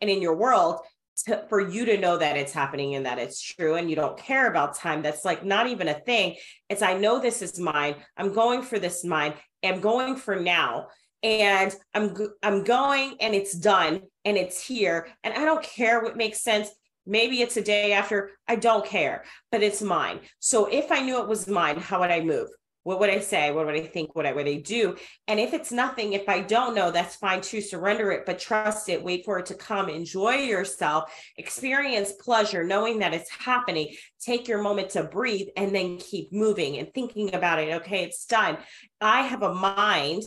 and 0.01 0.11
in 0.11 0.21
your 0.21 0.37
world 0.37 0.81
to, 1.27 1.45
for 1.49 1.61
you 1.61 1.85
to 1.85 1.99
know 1.99 2.17
that 2.17 2.37
it's 2.37 2.53
happening 2.53 2.95
and 2.95 3.07
that 3.07 3.19
it's 3.19 3.41
true 3.41 3.77
and 3.77 3.89
you 3.89 3.95
don't 3.95 4.19
care 4.19 4.49
about 4.49 4.75
time. 4.75 5.03
That's 5.03 5.25
like 5.25 5.45
not 5.45 5.67
even 5.67 5.89
a 5.89 6.01
thing. 6.01 6.37
It's 6.69 6.83
i 6.83 6.95
know 6.95 7.21
this 7.21 7.43
is 7.43 7.61
mine. 7.61 7.97
I'm 8.17 8.33
going 8.33 8.63
for 8.63 8.79
this 8.79 9.05
mine 9.05 9.35
i'm 9.63 9.81
going 9.81 10.17
for 10.17 10.37
now 10.37 10.87
and 11.23 11.75
i'm 11.95 12.15
i'm 12.43 12.65
going 12.65 13.17
and 13.21 13.35
it's 13.35 13.55
done 13.55 14.01
and 14.25 14.37
it's 14.37 14.65
here 14.65 15.09
and 15.25 15.35
i 15.35 15.45
don't 15.45 15.63
care 15.63 16.03
what 16.03 16.17
makes 16.17 16.41
sense 16.41 16.71
maybe 17.07 17.43
it's 17.43 17.57
a 17.57 17.63
day 17.63 17.93
after 17.93 18.31
i 18.49 18.57
don't 18.57 18.87
care 18.87 19.25
but 19.53 19.63
it's 19.63 19.83
mine 19.83 20.21
so 20.39 20.67
if 20.67 20.91
i 20.91 21.01
knew 21.01 21.21
it 21.21 21.29
was 21.29 21.47
mine 21.47 21.77
how 21.79 22.01
would 22.01 22.11
i 22.11 22.21
move 22.21 22.49
what 22.83 22.99
would 22.99 23.11
I 23.11 23.21
say? 23.21 23.53
What 23.53 23.67
would 23.67 23.75
I 23.75 23.83
think? 23.83 24.17
What 24.17 24.35
would 24.35 24.49
I 24.49 24.57
do? 24.57 24.97
And 25.29 25.39
if 25.39 25.53
it's 25.53 25.71
nothing, 25.71 26.15
if 26.15 26.29
I 26.29 26.41
don't 26.41 26.75
know, 26.75 26.91
that's 26.91 27.15
fine 27.15 27.43
to 27.43 27.61
surrender 27.61 28.11
it, 28.11 28.25
but 28.25 28.39
trust 28.39 28.89
it, 28.89 29.03
wait 29.03 29.25
for 29.25 29.39
it 29.39 29.47
to 29.47 29.55
come, 29.55 29.91
enjoy 29.91 30.37
yourself, 30.37 31.13
experience 31.37 32.13
pleasure, 32.13 32.65
knowing 32.65 32.99
that 33.01 33.13
it's 33.13 33.31
happening. 33.31 33.95
Take 34.21 34.49
your 34.49 34.63
moment 34.63 34.91
to 34.91 35.05
breathe 35.05 35.49
and 35.57 35.75
then 35.75 35.99
keep 35.99 36.33
moving 36.33 36.79
and 36.79 36.93
thinking 36.95 37.35
about 37.35 37.59
it. 37.59 37.75
Okay, 37.75 38.03
it's 38.03 38.25
done. 38.25 38.57
I 39.01 39.23
have 39.23 39.43
a 39.43 39.53
mind 39.53 40.23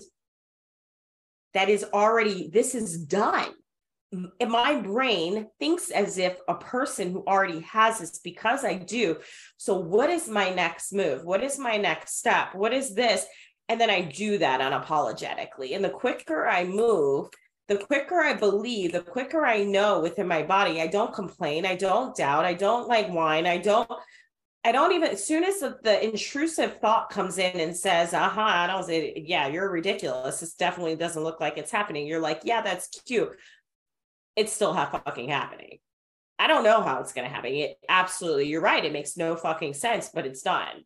that 1.53 1.69
is 1.69 1.85
already, 1.93 2.49
this 2.51 2.75
is 2.75 2.97
done 2.97 3.53
my 4.47 4.79
brain 4.81 5.47
thinks 5.59 5.89
as 5.89 6.17
if 6.17 6.37
a 6.47 6.55
person 6.55 7.11
who 7.11 7.23
already 7.25 7.61
has 7.61 7.99
this 7.99 8.19
because 8.19 8.63
I 8.63 8.75
do. 8.75 9.17
So, 9.57 9.79
what 9.79 10.09
is 10.09 10.27
my 10.27 10.49
next 10.51 10.93
move? 10.93 11.23
What 11.23 11.43
is 11.43 11.57
my 11.57 11.77
next 11.77 12.17
step? 12.17 12.53
What 12.53 12.73
is 12.73 12.93
this? 12.93 13.25
And 13.69 13.79
then 13.79 13.89
I 13.89 14.01
do 14.01 14.37
that 14.37 14.61
unapologetically. 14.61 15.75
And 15.75 15.83
the 15.83 15.89
quicker 15.89 16.47
I 16.47 16.65
move, 16.65 17.29
the 17.67 17.77
quicker 17.77 18.19
I 18.19 18.33
believe, 18.33 18.91
the 18.91 19.01
quicker 19.01 19.45
I 19.45 19.63
know 19.63 20.01
within 20.01 20.27
my 20.27 20.43
body, 20.43 20.81
I 20.81 20.87
don't 20.87 21.13
complain, 21.13 21.65
I 21.65 21.75
don't 21.75 22.15
doubt, 22.15 22.45
I 22.45 22.53
don't 22.53 22.87
like 22.87 23.09
whine, 23.09 23.47
I 23.47 23.57
don't. 23.57 23.89
I 24.65 24.71
don't 24.71 24.93
even, 24.93 25.09
as 25.09 25.25
soon 25.25 25.43
as 25.43 25.59
the, 25.59 25.99
intrusive 26.03 26.79
thought 26.79 27.09
comes 27.09 27.37
in 27.37 27.59
and 27.59 27.75
says, 27.75 28.13
aha, 28.13 28.25
uh-huh, 28.25 28.41
I 28.41 28.67
don't 28.67 28.85
say, 28.85 29.23
yeah, 29.25 29.47
you're 29.47 29.69
ridiculous. 29.69 30.39
This 30.39 30.53
definitely 30.53 30.95
doesn't 30.95 31.23
look 31.23 31.41
like 31.41 31.57
it's 31.57 31.71
happening. 31.71 32.07
You're 32.07 32.21
like, 32.21 32.41
yeah, 32.45 32.61
that's 32.61 32.87
cute 33.05 33.35
it's 34.35 34.53
still 34.53 34.73
ha- 34.73 35.01
fucking 35.05 35.29
happening. 35.29 35.79
I 36.39 36.47
don't 36.47 36.63
know 36.63 36.81
how 36.81 36.99
it's 36.99 37.13
going 37.13 37.27
to 37.27 37.33
happen. 37.33 37.53
It 37.53 37.77
absolutely, 37.87 38.47
you're 38.47 38.61
right. 38.61 38.83
It 38.83 38.93
makes 38.93 39.17
no 39.17 39.35
fucking 39.35 39.73
sense, 39.73 40.09
but 40.13 40.25
it's 40.25 40.41
done. 40.41 40.83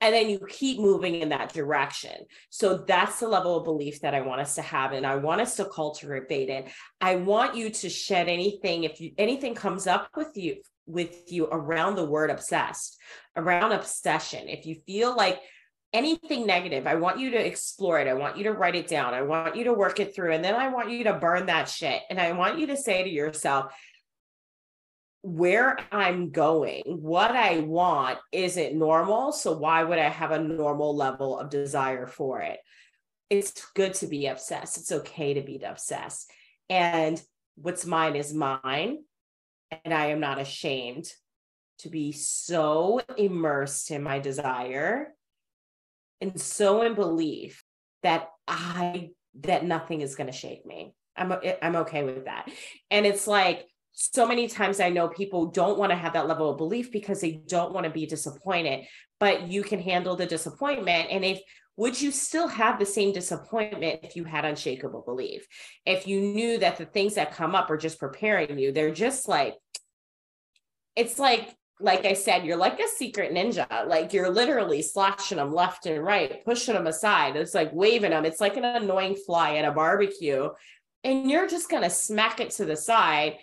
And 0.00 0.14
then 0.14 0.28
you 0.28 0.40
keep 0.46 0.78
moving 0.78 1.14
in 1.14 1.30
that 1.30 1.54
direction. 1.54 2.26
So 2.50 2.76
that's 2.76 3.20
the 3.20 3.28
level 3.28 3.56
of 3.56 3.64
belief 3.64 4.00
that 4.00 4.14
I 4.14 4.20
want 4.20 4.42
us 4.42 4.54
to 4.56 4.62
have. 4.62 4.92
And 4.92 5.06
I 5.06 5.16
want 5.16 5.40
us 5.40 5.56
to 5.56 5.64
cultivate 5.64 6.50
it. 6.50 6.70
I 7.00 7.16
want 7.16 7.56
you 7.56 7.70
to 7.70 7.88
shed 7.88 8.28
anything, 8.28 8.84
if 8.84 9.00
you 9.00 9.12
anything 9.16 9.54
comes 9.54 9.86
up 9.86 10.10
with 10.14 10.36
you, 10.36 10.56
with 10.86 11.32
you 11.32 11.46
around 11.46 11.96
the 11.96 12.04
word 12.04 12.30
obsessed, 12.30 12.98
around 13.34 13.72
obsession. 13.72 14.48
If 14.48 14.66
you 14.66 14.76
feel 14.86 15.16
like 15.16 15.40
anything 15.92 16.46
negative, 16.46 16.86
I 16.86 16.96
want 16.96 17.18
you 17.18 17.30
to 17.32 17.46
explore 17.46 17.98
it. 17.98 18.08
I 18.08 18.14
want 18.14 18.36
you 18.36 18.44
to 18.44 18.52
write 18.52 18.74
it 18.74 18.88
down. 18.88 19.14
I 19.14 19.22
want 19.22 19.56
you 19.56 19.64
to 19.64 19.72
work 19.72 20.00
it 20.00 20.14
through. 20.14 20.32
And 20.32 20.44
then 20.44 20.54
I 20.54 20.68
want 20.68 20.90
you 20.90 21.04
to 21.04 21.14
burn 21.14 21.46
that 21.46 21.68
shit. 21.68 22.02
And 22.10 22.20
I 22.20 22.32
want 22.32 22.58
you 22.58 22.68
to 22.68 22.76
say 22.76 23.02
to 23.02 23.10
yourself, 23.10 23.72
where 25.22 25.76
I'm 25.90 26.30
going, 26.30 26.82
what 26.86 27.32
I 27.32 27.58
want 27.58 28.18
isn't 28.30 28.76
normal. 28.76 29.32
So 29.32 29.56
why 29.56 29.82
would 29.82 29.98
I 29.98 30.08
have 30.08 30.30
a 30.30 30.38
normal 30.38 30.94
level 30.94 31.38
of 31.38 31.50
desire 31.50 32.06
for 32.06 32.42
it? 32.42 32.60
It's 33.28 33.66
good 33.74 33.94
to 33.94 34.06
be 34.06 34.28
obsessed. 34.28 34.78
It's 34.78 34.92
okay 34.92 35.34
to 35.34 35.40
be 35.40 35.60
obsessed. 35.64 36.30
And 36.70 37.20
what's 37.56 37.84
mine 37.84 38.14
is 38.14 38.32
mine. 38.32 38.98
And 39.84 39.94
I 39.94 40.06
am 40.06 40.20
not 40.20 40.40
ashamed 40.40 41.06
to 41.80 41.88
be 41.88 42.12
so 42.12 43.00
immersed 43.16 43.90
in 43.90 44.02
my 44.02 44.18
desire 44.18 45.12
and 46.20 46.40
so 46.40 46.82
in 46.82 46.94
belief 46.94 47.62
that 48.02 48.28
I 48.48 49.10
that 49.42 49.64
nothing 49.64 50.00
is 50.00 50.14
going 50.14 50.28
to 50.28 50.36
shake 50.36 50.64
me. 50.64 50.94
I'm 51.16 51.34
I'm 51.62 51.76
okay 51.76 52.04
with 52.04 52.24
that. 52.24 52.48
And 52.90 53.04
it's 53.04 53.26
like 53.26 53.66
so 53.92 54.26
many 54.26 54.48
times 54.48 54.80
I 54.80 54.90
know 54.90 55.08
people 55.08 55.46
don't 55.46 55.78
want 55.78 55.90
to 55.90 55.96
have 55.96 56.12
that 56.14 56.28
level 56.28 56.50
of 56.50 56.58
belief 56.58 56.92
because 56.92 57.20
they 57.20 57.42
don't 57.46 57.72
want 57.72 57.84
to 57.84 57.90
be 57.90 58.06
disappointed, 58.06 58.86
but 59.18 59.48
you 59.48 59.62
can 59.62 59.80
handle 59.80 60.16
the 60.16 60.26
disappointment 60.26 61.08
and 61.10 61.24
if 61.24 61.40
would 61.78 62.00
you 62.00 62.10
still 62.10 62.48
have 62.48 62.78
the 62.78 62.86
same 62.86 63.12
disappointment 63.12 64.00
if 64.02 64.16
you 64.16 64.24
had 64.24 64.46
unshakable 64.46 65.02
belief? 65.02 65.46
If 65.84 66.06
you 66.06 66.20
knew 66.20 66.56
that 66.58 66.78
the 66.78 66.86
things 66.86 67.16
that 67.16 67.34
come 67.34 67.54
up 67.54 67.70
are 67.70 67.76
just 67.76 68.00
preparing 68.00 68.58
you, 68.58 68.72
they're 68.72 68.94
just 68.94 69.28
like 69.28 69.56
it's 70.96 71.18
like 71.18 71.54
like 71.78 72.06
I 72.06 72.14
said, 72.14 72.46
you're 72.46 72.56
like 72.56 72.80
a 72.80 72.88
secret 72.88 73.32
ninja. 73.32 73.86
Like 73.86 74.12
you're 74.12 74.30
literally 74.30 74.80
slashing 74.80 75.36
them 75.36 75.52
left 75.52 75.84
and 75.86 76.02
right, 76.02 76.42
pushing 76.44 76.74
them 76.74 76.86
aside. 76.86 77.36
It's 77.36 77.54
like 77.54 77.70
waving 77.72 78.10
them. 78.10 78.24
It's 78.24 78.40
like 78.40 78.56
an 78.56 78.64
annoying 78.64 79.14
fly 79.14 79.56
at 79.56 79.66
a 79.66 79.72
barbecue. 79.72 80.48
And 81.04 81.30
you're 81.30 81.46
just 81.46 81.68
going 81.68 81.82
to 81.82 81.90
smack 81.90 82.40
it 82.40 82.50
to 82.52 82.64
the 82.64 82.76
side 82.76 83.36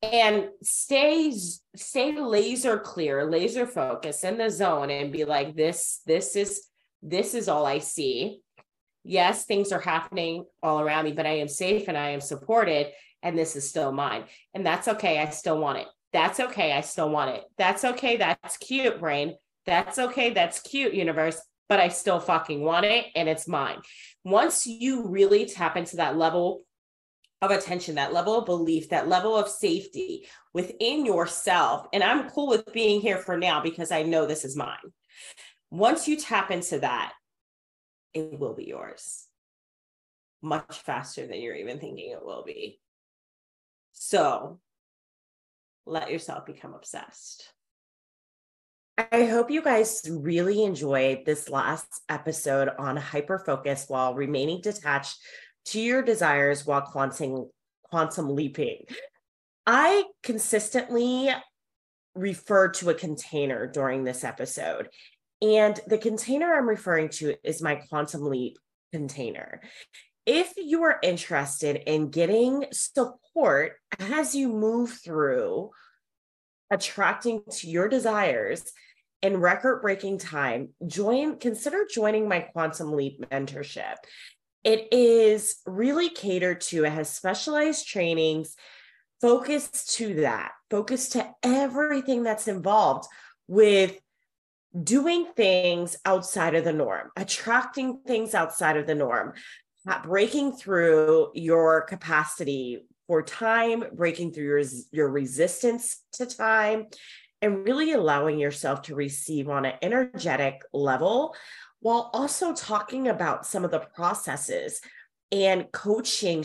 and 0.00 0.48
stay 0.62 1.32
stay 1.74 2.18
laser 2.18 2.78
clear, 2.78 3.28
laser 3.28 3.66
focus 3.66 4.24
in 4.24 4.38
the 4.38 4.50
zone 4.50 4.90
and 4.90 5.12
be 5.12 5.24
like 5.24 5.54
this 5.56 6.02
this 6.06 6.36
is 6.36 6.68
this 7.02 7.34
is 7.34 7.48
all 7.48 7.66
I 7.66 7.78
see. 7.78 8.40
Yes, 9.04 9.44
things 9.44 9.72
are 9.72 9.80
happening 9.80 10.44
all 10.62 10.80
around 10.80 11.06
me, 11.06 11.12
but 11.12 11.26
I 11.26 11.38
am 11.38 11.48
safe 11.48 11.88
and 11.88 11.98
I 11.98 12.10
am 12.10 12.20
supported 12.20 12.92
and 13.24 13.36
this 13.36 13.56
is 13.56 13.68
still 13.68 13.90
mine. 13.90 14.24
And 14.54 14.64
that's 14.64 14.86
okay. 14.86 15.18
I 15.18 15.30
still 15.30 15.58
want 15.58 15.78
it 15.78 15.88
that's 16.12 16.40
okay. 16.40 16.72
I 16.72 16.80
still 16.80 17.10
want 17.10 17.30
it. 17.30 17.44
That's 17.58 17.84
okay. 17.84 18.16
That's 18.16 18.56
cute, 18.58 19.00
brain. 19.00 19.36
That's 19.66 19.98
okay. 19.98 20.30
That's 20.30 20.60
cute, 20.60 20.94
universe. 20.94 21.40
But 21.68 21.80
I 21.80 21.88
still 21.88 22.20
fucking 22.20 22.62
want 22.62 22.84
it 22.84 23.06
and 23.14 23.28
it's 23.28 23.48
mine. 23.48 23.78
Once 24.24 24.66
you 24.66 25.06
really 25.06 25.46
tap 25.46 25.76
into 25.76 25.96
that 25.96 26.16
level 26.16 26.64
of 27.40 27.50
attention, 27.50 27.94
that 27.96 28.12
level 28.12 28.38
of 28.38 28.46
belief, 28.46 28.90
that 28.90 29.08
level 29.08 29.36
of 29.36 29.48
safety 29.48 30.26
within 30.52 31.06
yourself, 31.06 31.86
and 31.92 32.04
I'm 32.04 32.30
cool 32.30 32.48
with 32.48 32.72
being 32.72 33.00
here 33.00 33.18
for 33.18 33.36
now 33.36 33.62
because 33.62 33.90
I 33.90 34.02
know 34.02 34.26
this 34.26 34.44
is 34.44 34.56
mine. 34.56 34.76
Once 35.70 36.06
you 36.06 36.16
tap 36.16 36.50
into 36.50 36.78
that, 36.80 37.12
it 38.12 38.38
will 38.38 38.54
be 38.54 38.64
yours 38.64 39.26
much 40.42 40.80
faster 40.80 41.26
than 41.26 41.40
you're 41.40 41.54
even 41.54 41.78
thinking 41.78 42.10
it 42.10 42.24
will 42.24 42.42
be. 42.44 42.80
So 43.92 44.58
let 45.86 46.10
yourself 46.10 46.46
become 46.46 46.74
obsessed. 46.74 47.52
I 48.98 49.24
hope 49.24 49.50
you 49.50 49.62
guys 49.62 50.02
really 50.08 50.62
enjoyed 50.64 51.24
this 51.24 51.48
last 51.48 51.88
episode 52.08 52.68
on 52.78 52.96
hyper 52.96 53.38
focus 53.38 53.86
while 53.88 54.14
remaining 54.14 54.60
detached 54.60 55.16
to 55.66 55.80
your 55.80 56.02
desires 56.02 56.66
while 56.66 56.82
quantum 56.82 57.48
quantum 57.84 58.28
leaping. 58.34 58.84
I 59.66 60.04
consistently 60.22 61.30
refer 62.14 62.68
to 62.68 62.90
a 62.90 62.94
container 62.94 63.66
during 63.66 64.04
this 64.04 64.24
episode. 64.24 64.88
And 65.40 65.78
the 65.86 65.98
container 65.98 66.54
I'm 66.54 66.68
referring 66.68 67.08
to 67.10 67.34
is 67.42 67.62
my 67.62 67.76
quantum 67.76 68.24
leap 68.24 68.58
container 68.92 69.62
if 70.26 70.52
you 70.56 70.84
are 70.84 70.98
interested 71.02 71.82
in 71.86 72.10
getting 72.10 72.66
support 72.72 73.74
as 73.98 74.34
you 74.34 74.48
move 74.48 74.90
through 75.04 75.70
attracting 76.70 77.42
to 77.50 77.68
your 77.68 77.88
desires 77.88 78.72
in 79.20 79.36
record 79.36 79.82
breaking 79.82 80.18
time, 80.18 80.70
join, 80.86 81.38
consider 81.38 81.86
joining 81.92 82.28
my 82.28 82.40
Quantum 82.40 82.92
Leap 82.92 83.24
mentorship. 83.30 83.96
It 84.64 84.88
is 84.92 85.56
really 85.66 86.08
catered 86.08 86.60
to, 86.62 86.84
it 86.84 86.92
has 86.92 87.10
specialized 87.10 87.86
trainings 87.86 88.56
focused 89.20 89.96
to 89.96 90.14
that, 90.22 90.52
focused 90.70 91.12
to 91.12 91.28
everything 91.42 92.22
that's 92.22 92.48
involved 92.48 93.06
with 93.48 93.98
doing 94.82 95.26
things 95.36 95.96
outside 96.04 96.54
of 96.54 96.64
the 96.64 96.72
norm, 96.72 97.10
attracting 97.16 98.00
things 98.06 98.34
outside 98.34 98.76
of 98.76 98.86
the 98.86 98.94
norm, 98.94 99.34
breaking 100.02 100.52
through 100.52 101.32
your 101.34 101.82
capacity 101.82 102.86
for 103.06 103.22
time, 103.22 103.84
breaking 103.94 104.32
through 104.32 104.44
your, 104.44 104.62
your 104.92 105.08
resistance 105.08 106.02
to 106.12 106.26
time, 106.26 106.86
and 107.40 107.64
really 107.66 107.92
allowing 107.92 108.38
yourself 108.38 108.82
to 108.82 108.94
receive 108.94 109.48
on 109.48 109.64
an 109.64 109.74
energetic 109.82 110.62
level 110.72 111.34
while 111.80 112.10
also 112.14 112.54
talking 112.54 113.08
about 113.08 113.44
some 113.44 113.64
of 113.64 113.72
the 113.72 113.80
processes 113.80 114.80
and 115.32 115.70
coaching 115.72 116.44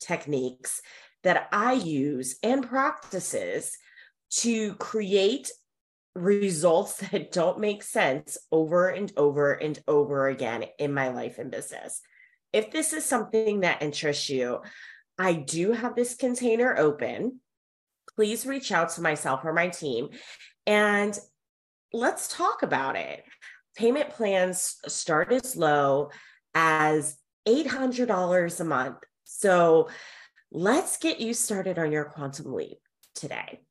techniques 0.00 0.80
that 1.24 1.48
I 1.50 1.72
use 1.72 2.36
and 2.44 2.66
practices 2.66 3.76
to 4.30 4.74
create 4.74 5.50
results 6.14 6.96
that 7.10 7.32
don't 7.32 7.58
make 7.58 7.82
sense 7.82 8.38
over 8.52 8.88
and 8.88 9.12
over 9.16 9.52
and 9.52 9.78
over 9.88 10.28
again 10.28 10.64
in 10.78 10.94
my 10.94 11.08
life 11.08 11.38
and 11.38 11.50
business. 11.50 12.00
If 12.56 12.70
this 12.70 12.94
is 12.94 13.04
something 13.04 13.60
that 13.60 13.82
interests 13.82 14.30
you, 14.30 14.62
I 15.18 15.34
do 15.34 15.72
have 15.72 15.94
this 15.94 16.14
container 16.16 16.74
open. 16.74 17.40
Please 18.14 18.46
reach 18.46 18.72
out 18.72 18.88
to 18.92 19.02
myself 19.02 19.44
or 19.44 19.52
my 19.52 19.68
team 19.68 20.08
and 20.66 21.18
let's 21.92 22.34
talk 22.34 22.62
about 22.62 22.96
it. 22.96 23.22
Payment 23.76 24.08
plans 24.08 24.76
start 24.88 25.34
as 25.34 25.54
low 25.54 26.08
as 26.54 27.18
$800 27.46 28.60
a 28.60 28.64
month. 28.64 28.96
So 29.24 29.90
let's 30.50 30.96
get 30.96 31.20
you 31.20 31.34
started 31.34 31.78
on 31.78 31.92
your 31.92 32.06
quantum 32.06 32.54
leap 32.54 32.78
today. 33.14 33.65